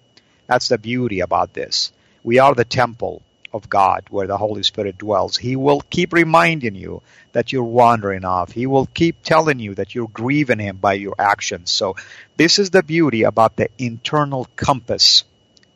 That's 0.47 0.69
the 0.69 0.79
beauty 0.79 1.21
about 1.21 1.55
this. 1.55 1.91
We 2.23 2.39
are 2.39 2.55
the 2.55 2.65
temple 2.65 3.21
of 3.53 3.69
God 3.69 4.05
where 4.11 4.29
the 4.29 4.39
Holy 4.39 4.63
Spirit 4.63 4.97
dwells. 4.97 5.37
He 5.37 5.57
will 5.57 5.81
keep 5.81 6.13
reminding 6.13 6.77
you 6.77 7.03
that 7.33 7.53
you're 7.53 7.65
wandering 7.65 8.25
off. 8.25 8.53
He 8.53 8.69
will 8.69 8.87
keep 8.87 9.25
telling 9.25 9.59
you 9.59 9.75
that 9.75 9.93
you're 9.93 10.07
grieving 10.07 10.61
Him 10.61 10.77
by 10.77 10.93
your 10.93 11.17
actions. 11.19 11.73
So, 11.73 11.97
this 12.37 12.61
is 12.61 12.71
the 12.71 12.85
beauty 12.85 13.25
about 13.25 13.57
the 13.57 13.71
internal 13.77 14.47
compass 14.55 15.25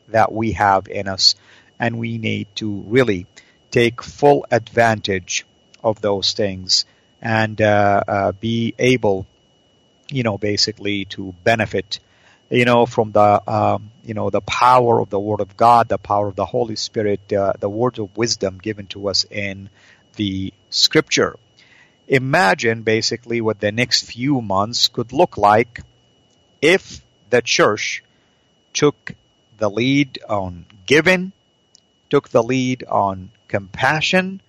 that 0.09 0.33
we 0.33 0.53
have 0.53 0.89
in 0.89 1.09
us, 1.09 1.35
and 1.79 1.99
we 1.99 2.19
need 2.19 2.49
to 2.57 2.83
really 2.87 3.27
take 3.71 4.03
full 4.03 4.47
advantage 4.51 5.47
of 5.83 6.01
those 6.01 6.33
things 6.33 6.85
and 7.21 7.61
uh, 7.61 8.03
uh, 8.07 8.33
be 8.33 8.75
able, 8.79 9.27
you 10.11 10.23
know, 10.23 10.39
basically 10.39 11.05
to 11.07 11.35
benefit 11.45 12.01
you 12.51 12.65
know, 12.65 12.87
from 12.87 13.13
the, 13.13 13.43
um, 13.51 13.91
you 14.05 14.15
know, 14.15 14.31
the 14.31 14.41
power 14.41 15.01
of 15.01 15.11
the 15.11 15.21
Word 15.21 15.41
of 15.41 15.57
God, 15.57 15.89
the 15.89 15.99
power 15.99 16.29
of 16.29 16.37
the 16.37 16.47
Holy 16.47 16.77
Spirit, 16.77 17.33
uh, 17.33 17.53
the 17.59 17.69
words 17.69 17.99
of 17.99 18.17
wisdom 18.17 18.59
given 18.59 18.87
to 18.89 19.09
us 19.09 19.25
in 19.31 19.69
the 20.17 20.53
Scripture. 20.71 21.37
Imagine 22.07 22.83
basically 22.83 23.41
what 23.43 23.61
the 23.61 23.71
next 23.71 24.05
few 24.05 24.41
months 24.41 24.89
could 24.89 25.13
look 25.13 25.37
like 25.37 25.83
if 26.63 27.03
the 27.29 27.43
church 27.43 28.03
took 28.73 29.13
the 29.59 29.69
lead 29.69 30.19
on 30.27 30.65
giving, 30.87 31.33
took 32.11 32.29
the 32.29 32.43
lead 32.43 32.85
on 32.89 33.31
compassion, 33.49 34.41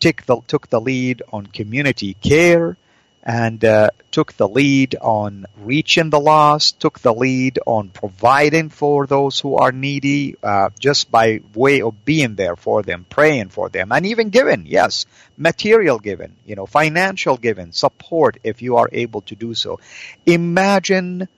took 0.00 0.22
the, 0.22 0.40
took 0.46 0.68
the 0.68 0.80
lead 0.80 1.22
on 1.32 1.46
community 1.46 2.14
care, 2.14 2.76
and 3.22 3.64
uh, 3.64 3.88
took 4.10 4.32
the 4.32 4.48
lead 4.48 4.96
on 5.00 5.46
reaching 5.58 6.10
the 6.10 6.18
lost, 6.18 6.80
took 6.80 6.98
the 6.98 7.14
lead 7.14 7.58
on 7.66 7.88
providing 7.88 8.68
for 8.68 9.06
those 9.06 9.38
who 9.38 9.56
are 9.56 9.70
needy, 9.70 10.34
uh, 10.42 10.70
just 10.78 11.10
by 11.10 11.40
way 11.54 11.82
of 11.82 12.04
being 12.04 12.34
there 12.34 12.56
for 12.56 12.82
them, 12.82 13.06
praying 13.08 13.48
for 13.48 13.68
them, 13.68 13.92
and 13.92 14.06
even 14.06 14.30
giving, 14.30 14.66
yes, 14.66 15.06
material 15.36 16.00
giving, 16.00 16.34
you 16.46 16.56
know, 16.56 16.66
financial 16.66 17.36
giving, 17.36 17.70
support 17.70 18.38
if 18.42 18.60
you 18.60 18.76
are 18.76 18.88
able 18.92 19.20
to 19.22 19.36
do 19.36 19.54
so. 19.54 19.78
Imagine 20.26 21.28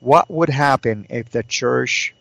what 0.00 0.30
would 0.30 0.50
happen 0.50 1.06
if 1.08 1.30
the 1.30 1.42
church 1.42 2.14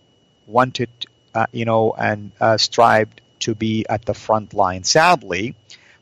wanted, 0.47 0.89
uh, 1.33 1.45
you 1.51 1.65
know, 1.65 1.93
and 1.97 2.31
uh, 2.39 2.57
strived 2.57 3.21
to 3.39 3.55
be 3.55 3.85
at 3.89 4.05
the 4.05 4.13
front 4.13 4.53
line. 4.53 4.83
Sadly, 4.83 5.55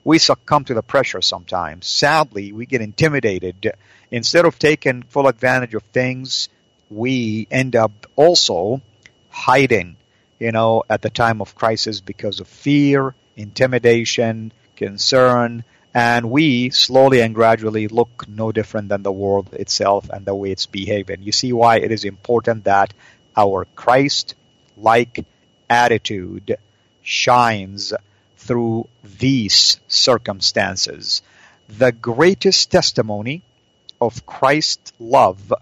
we 0.03 0.19
succumb 0.19 0.63
to 0.65 0.73
the 0.73 0.81
pressure 0.81 1.21
sometimes. 1.21 1.85
Sadly, 1.85 2.51
we 2.51 2.65
get 2.65 2.81
intimidated. 2.81 3.73
Instead 4.09 4.45
of 4.45 4.57
taking 4.57 5.03
full 5.03 5.27
advantage 5.27 5.73
of 5.73 5.83
things, 5.83 6.49
we 6.89 7.47
end 7.51 7.75
up 7.75 7.91
also 8.15 8.81
hiding, 9.29 9.97
you 10.39 10.51
know, 10.51 10.83
at 10.89 11.01
the 11.01 11.09
time 11.09 11.41
of 11.41 11.55
crisis 11.55 11.99
because 11.99 12.39
of 12.39 12.47
fear, 12.47 13.13
intimidation, 13.35 14.51
concern, 14.75 15.63
and 15.93 16.29
we 16.29 16.69
slowly 16.69 17.21
and 17.21 17.33
gradually 17.35 17.87
look 17.87 18.25
no 18.27 18.51
different 18.51 18.89
than 18.89 19.03
the 19.03 19.11
world 19.11 19.53
itself 19.53 20.09
and 20.09 20.25
the 20.25 20.35
way 20.35 20.51
it's 20.51 20.67
behaving. 20.67 21.21
You 21.21 21.31
see 21.31 21.51
why 21.53 21.79
it 21.79 21.91
is 21.91 22.05
important 22.05 22.65
that 22.65 22.93
our 23.35 23.65
Christ 23.75 24.35
like 24.77 25.25
attitude 25.69 26.57
shines 27.01 27.93
through 28.37 28.87
these 29.03 29.79
circumstances. 29.87 31.21
The 31.69 31.91
greatest 31.91 32.71
testimony 32.71 33.41
of 33.99 34.25
Christ's 34.25 34.93
love 34.99 35.53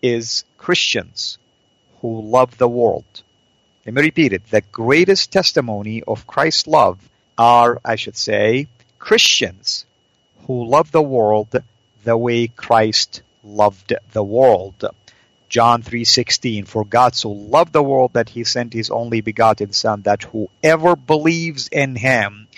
is 0.00 0.44
Christians 0.58 1.38
who 2.00 2.20
love 2.22 2.58
the 2.58 2.68
world. 2.68 3.22
Let 3.86 3.94
me 3.94 4.02
repeat 4.02 4.32
it. 4.32 4.48
The 4.50 4.60
greatest 4.60 5.32
testimony 5.32 6.02
of 6.02 6.26
Christ's 6.26 6.66
love 6.66 7.08
are, 7.36 7.80
I 7.84 7.96
should 7.96 8.16
say, 8.16 8.68
Christians 8.98 9.84
who 10.46 10.66
love 10.66 10.92
the 10.92 11.02
world 11.02 11.62
the 12.04 12.16
way 12.16 12.48
Christ 12.48 13.22
loved 13.42 13.92
the 14.12 14.22
world. 14.22 14.84
John 15.52 15.82
3:16 15.82 16.66
For 16.66 16.82
God 16.82 17.14
so 17.14 17.28
loved 17.28 17.74
the 17.74 17.82
world 17.82 18.14
that 18.14 18.30
he 18.30 18.42
sent 18.42 18.72
his 18.72 18.88
only 18.88 19.20
begotten 19.20 19.74
son 19.74 20.00
that 20.02 20.22
whoever 20.22 20.96
believes 20.96 21.68
in 21.68 21.94
him 21.94 22.48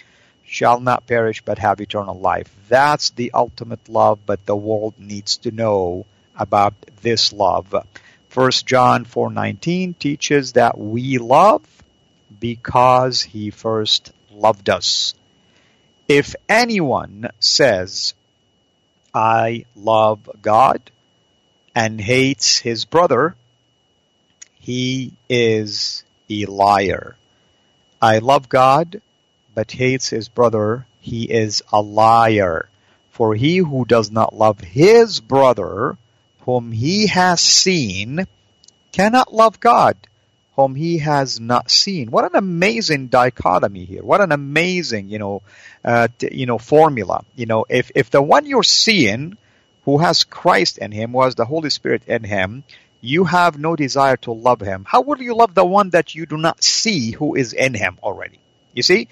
shall 0.45 0.79
not 0.79 1.05
perish 1.09 1.43
but 1.43 1.59
have 1.59 1.81
eternal 1.81 2.17
life. 2.17 2.55
That's 2.69 3.11
the 3.11 3.33
ultimate 3.35 3.89
love 3.89 4.21
but 4.25 4.47
the 4.47 4.55
world 4.55 4.95
needs 4.97 5.39
to 5.39 5.51
know 5.51 6.07
about 6.39 6.75
this 7.03 7.33
love. 7.33 7.75
1 8.33 8.51
John 8.65 9.05
4:19 9.05 9.99
teaches 9.99 10.53
that 10.53 10.79
we 10.79 11.19
love 11.19 11.63
because 12.39 13.23
he 13.23 13.51
first 13.51 14.13
loved 14.31 14.71
us. 14.71 15.15
If 16.07 16.37
anyone 16.49 17.29
says 17.41 18.15
I 19.13 19.65
love 19.75 20.31
God 20.41 20.93
and 21.75 22.01
hates 22.01 22.59
his 22.59 22.85
brother, 22.85 23.35
he 24.61 25.13
is 25.29 26.05
a 26.31 26.47
liar. 26.47 27.17
I 28.01 28.19
love 28.19 28.49
God, 28.49 29.01
but 29.55 29.71
hates 29.71 30.09
his 30.09 30.29
brother, 30.29 30.87
he 31.01 31.25
is 31.25 31.63
a 31.73 31.81
liar. 31.81 32.69
For 33.11 33.35
he 33.35 33.59
who 33.59 33.85
does 33.85 34.11
not 34.11 34.35
love 34.35 34.61
his 34.61 35.21
brother, 35.21 35.97
whom 36.41 36.73
he 36.73 37.07
has 37.07 37.41
seen, 37.41 38.27
cannot 38.93 39.33
love 39.33 39.61
God, 39.61 39.97
whom 40.57 40.75
he 40.75 40.99
has 40.99 41.41
not 41.41 41.71
seen. 41.71 42.11
What 42.11 42.25
an 42.25 42.37
amazing 42.37 43.09
dichotomy 43.09 43.85
here! 43.85 44.03
What 44.03 44.21
an 44.21 44.33
amazing, 44.33 45.09
you 45.09 45.19
know, 45.19 45.43
uh, 45.85 46.09
you 46.21 46.47
know, 46.47 46.59
formula. 46.59 47.25
You 47.37 47.47
know, 47.47 47.67
if 47.69 47.91
if 47.95 48.11
the 48.11 48.23
one 48.23 48.47
you're 48.47 48.63
seeing 48.63 49.37
who 49.85 49.99
has 49.99 50.25
Christ 50.25 50.79
in 50.79 50.93
him, 50.93 51.13
who 51.13 51.23
has 51.23 51.35
the 51.35 51.45
Holy 51.45 51.71
Spirit 51.71 52.05
in 52.07 52.25
him, 52.25 52.65
you 53.01 53.25
have 53.25 53.59
no 53.59 53.77
desire 53.77 54.17
to 54.19 54.33
love 54.33 54.61
him. 54.61 54.85
How 54.89 55.03
will 55.03 55.21
you 55.21 55.35
love 55.35 55.55
the 55.55 55.65
one 55.65 55.91
that 55.91 56.15
you 56.15 56.25
do 56.27 56.39
not 56.39 56.63
see 56.63 57.11
who 57.11 57.35
is 57.35 57.53
in 57.53 57.75
him 57.75 57.99
already? 58.03 58.39
You 58.73 58.83
see, 58.83 59.09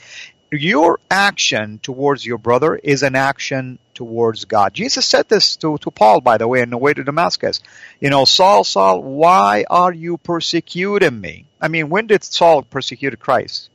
your 0.51 0.99
action 1.11 1.79
towards 1.79 2.25
your 2.25 2.39
brother 2.39 2.75
is 2.75 3.03
an 3.03 3.17
action 3.17 3.79
towards 3.95 4.47
God. 4.47 4.75
Jesus 4.75 5.07
said 5.07 5.29
this 5.29 5.57
to, 5.57 5.79
to 5.79 5.91
Paul, 5.91 6.21
by 6.21 6.39
the 6.39 6.49
way, 6.49 6.63
on 6.63 6.71
the 6.71 6.79
way 6.79 6.95
to 6.95 7.05
Damascus. 7.05 7.61
You 8.01 8.11
know, 8.11 8.25
Saul, 8.25 8.65
Saul, 8.65 9.03
why 9.03 9.65
are 9.69 9.93
you 9.93 10.17
persecuting 10.17 11.21
me? 11.21 11.47
I 11.61 11.69
mean, 11.69 11.91
when 11.91 12.07
did 12.07 12.25
Saul 12.25 12.63
persecute 12.63 13.19
Christ? 13.19 13.69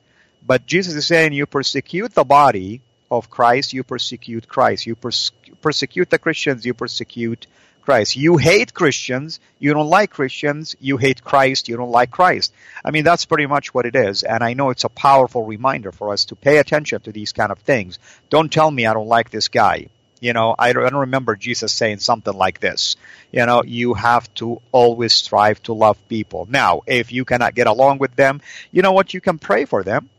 But 0.45 0.65
Jesus 0.65 0.95
is 0.95 1.05
saying 1.05 1.33
you 1.33 1.45
persecute 1.45 2.13
the 2.13 2.23
body 2.23 2.81
of 3.09 3.29
Christ, 3.29 3.73
you 3.73 3.83
persecute 3.83 4.47
Christ. 4.47 4.85
You 4.85 4.95
pers- 4.95 5.31
persecute 5.61 6.09
the 6.09 6.19
Christians, 6.19 6.65
you 6.65 6.73
persecute 6.73 7.47
Christ. 7.81 8.17
You 8.17 8.35
hate 8.35 8.73
Christians, 8.73 9.39
you 9.59 9.73
don't 9.73 9.89
like 9.89 10.11
Christians, 10.11 10.75
you 10.81 10.97
hate 10.97 11.23
Christ, 11.23 11.69
you 11.69 11.77
don't 11.77 11.91
like 11.91 12.11
Christ. 12.11 12.53
I 12.83 12.91
mean, 12.91 13.05
that's 13.05 13.23
pretty 13.23 13.45
much 13.45 13.73
what 13.73 13.85
it 13.85 13.95
is. 13.95 14.23
And 14.23 14.43
I 14.43 14.53
know 14.53 14.71
it's 14.71 14.83
a 14.83 14.89
powerful 14.89 15.45
reminder 15.45 15.93
for 15.93 16.11
us 16.11 16.25
to 16.25 16.35
pay 16.35 16.57
attention 16.57 16.99
to 17.01 17.13
these 17.13 17.31
kind 17.31 17.49
of 17.49 17.59
things. 17.59 17.97
Don't 18.29 18.51
tell 18.51 18.69
me 18.69 18.85
I 18.85 18.93
don't 18.93 19.07
like 19.07 19.29
this 19.29 19.47
guy. 19.47 19.87
You 20.19 20.33
know, 20.33 20.53
I 20.57 20.73
don't 20.73 20.95
remember 20.95 21.35
Jesus 21.35 21.71
saying 21.71 21.99
something 21.99 22.33
like 22.33 22.59
this. 22.59 22.97
You 23.31 23.45
know, 23.45 23.63
you 23.63 23.93
have 23.93 24.33
to 24.35 24.61
always 24.71 25.13
strive 25.13 25.61
to 25.63 25.73
love 25.73 25.97
people. 26.09 26.47
Now, 26.49 26.81
if 26.87 27.11
you 27.11 27.23
cannot 27.23 27.55
get 27.55 27.67
along 27.67 27.99
with 27.99 28.15
them, 28.15 28.41
you 28.71 28.81
know 28.81 28.91
what? 28.91 29.13
You 29.13 29.21
can 29.21 29.37
pray 29.37 29.65
for 29.65 29.83
them 29.83 30.09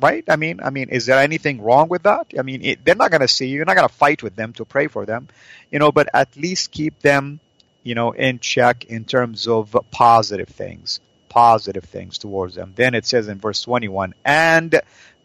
right? 0.00 0.24
I 0.28 0.36
mean, 0.36 0.60
I 0.62 0.70
mean, 0.70 0.88
is 0.88 1.06
there 1.06 1.18
anything 1.18 1.60
wrong 1.60 1.88
with 1.88 2.04
that? 2.04 2.32
I 2.38 2.42
mean, 2.42 2.64
it, 2.64 2.84
they're 2.84 2.94
not 2.94 3.10
going 3.10 3.20
to 3.20 3.28
see 3.28 3.48
you. 3.48 3.56
You're 3.56 3.64
not 3.64 3.76
going 3.76 3.88
to 3.88 3.94
fight 3.94 4.22
with 4.22 4.36
them 4.36 4.52
to 4.54 4.64
pray 4.64 4.86
for 4.86 5.06
them, 5.06 5.28
you 5.70 5.78
know. 5.78 5.92
But 5.92 6.08
at 6.14 6.36
least 6.36 6.70
keep 6.70 7.00
them, 7.00 7.40
you 7.82 7.94
know, 7.94 8.12
in 8.12 8.38
check 8.38 8.84
in 8.84 9.04
terms 9.04 9.48
of 9.48 9.76
positive 9.90 10.48
things, 10.48 11.00
positive 11.28 11.84
things 11.84 12.18
towards 12.18 12.54
them. 12.54 12.72
Then 12.76 12.94
it 12.94 13.06
says 13.06 13.28
in 13.28 13.38
verse 13.38 13.62
21, 13.62 14.14
and 14.24 14.80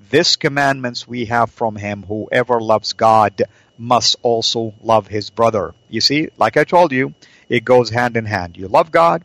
this 0.10 0.36
commandments 0.36 1.08
we 1.08 1.26
have 1.26 1.52
from 1.52 1.76
him: 1.76 2.04
whoever 2.04 2.60
loves 2.60 2.94
God 2.94 3.44
must 3.78 4.16
also 4.22 4.74
love 4.82 5.08
his 5.08 5.30
brother. 5.30 5.74
You 5.90 6.02
see, 6.02 6.30
like 6.38 6.58
I 6.58 6.64
told 6.64 6.92
you, 6.92 7.14
it 7.50 7.66
goes 7.66 7.90
hand 7.90 8.18
in 8.18 8.26
hand. 8.26 8.58
You 8.58 8.68
love 8.68 8.92
God, 8.92 9.24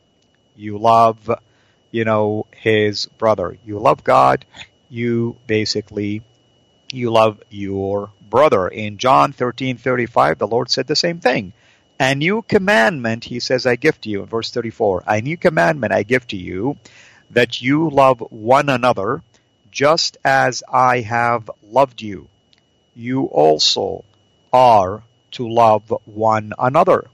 you 0.57 0.79
love, 0.79 1.31
you 1.91 2.05
know, 2.05 2.47
his 2.51 3.07
brother. 3.19 3.57
You 3.65 3.79
love 3.79 4.05
God, 4.05 4.45
you 4.89 5.37
basically 5.47 6.23
you 6.93 7.11
love 7.11 7.43
your 7.51 8.11
brother. 8.31 8.69
In 8.69 8.99
John 8.99 9.33
13:35, 9.33 10.39
the 10.39 10.47
Lord 10.47 10.71
said 10.71 10.87
the 10.87 10.97
same 10.97 11.21
thing. 11.21 11.53
A 12.01 12.15
new 12.15 12.43
commandment, 12.43 13.25
he 13.25 13.41
says, 13.41 13.67
I 13.67 13.77
give 13.77 14.01
to 14.03 14.09
you. 14.09 14.23
In 14.23 14.27
verse 14.27 14.51
34, 14.53 15.05
a 15.07 15.21
new 15.21 15.37
commandment 15.37 15.93
I 15.93 16.05
give 16.05 16.27
to 16.29 16.37
you, 16.37 16.77
that 17.31 17.61
you 17.61 17.91
love 17.91 18.21
one 18.31 18.69
another, 18.69 19.23
just 19.73 20.17
as 20.25 20.63
I 20.73 21.01
have 21.01 21.51
loved 21.63 22.01
you. 22.01 22.29
You 22.95 23.25
also 23.25 24.05
are 24.53 25.03
to 25.33 25.49
love 25.49 25.93
one 26.05 26.53
another. 26.59 27.09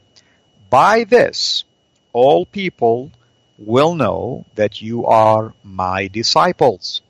By 0.69 1.05
this, 1.05 1.65
all 2.13 2.45
people 2.45 3.11
will 3.59 3.95
know 3.95 4.45
that 4.55 4.83
you 4.83 5.07
are 5.07 5.55
my 5.65 6.09
disciples 6.09 7.01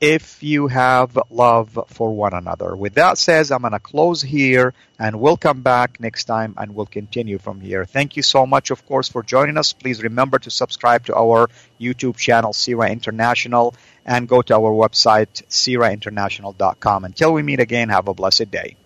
if 0.00 0.42
you 0.42 0.66
have 0.66 1.18
love 1.30 1.78
for 1.88 2.12
one 2.12 2.34
another. 2.34 2.76
With 2.76 2.94
that 2.94 3.18
says, 3.18 3.50
I'm 3.50 3.62
going 3.62 3.72
to 3.72 3.78
close 3.78 4.20
here 4.20 4.74
and 4.98 5.20
we'll 5.20 5.36
come 5.36 5.62
back 5.62 6.00
next 6.00 6.24
time 6.24 6.54
and 6.58 6.74
we'll 6.74 6.86
continue 6.86 7.38
from 7.38 7.60
here. 7.60 7.84
Thank 7.84 8.16
you 8.16 8.22
so 8.22 8.46
much, 8.46 8.70
of 8.70 8.84
course, 8.86 9.08
for 9.08 9.22
joining 9.22 9.56
us. 9.56 9.72
Please 9.72 10.02
remember 10.02 10.38
to 10.40 10.50
subscribe 10.50 11.06
to 11.06 11.16
our 11.16 11.48
YouTube 11.80 12.16
channel, 12.16 12.52
CIRA 12.52 12.90
International, 12.90 13.74
and 14.04 14.28
go 14.28 14.42
to 14.42 14.54
our 14.54 14.72
website, 14.72 15.42
cirainternational.com. 15.48 17.04
Until 17.04 17.32
we 17.32 17.42
meet 17.42 17.60
again, 17.60 17.88
have 17.88 18.08
a 18.08 18.14
blessed 18.14 18.50
day. 18.50 18.76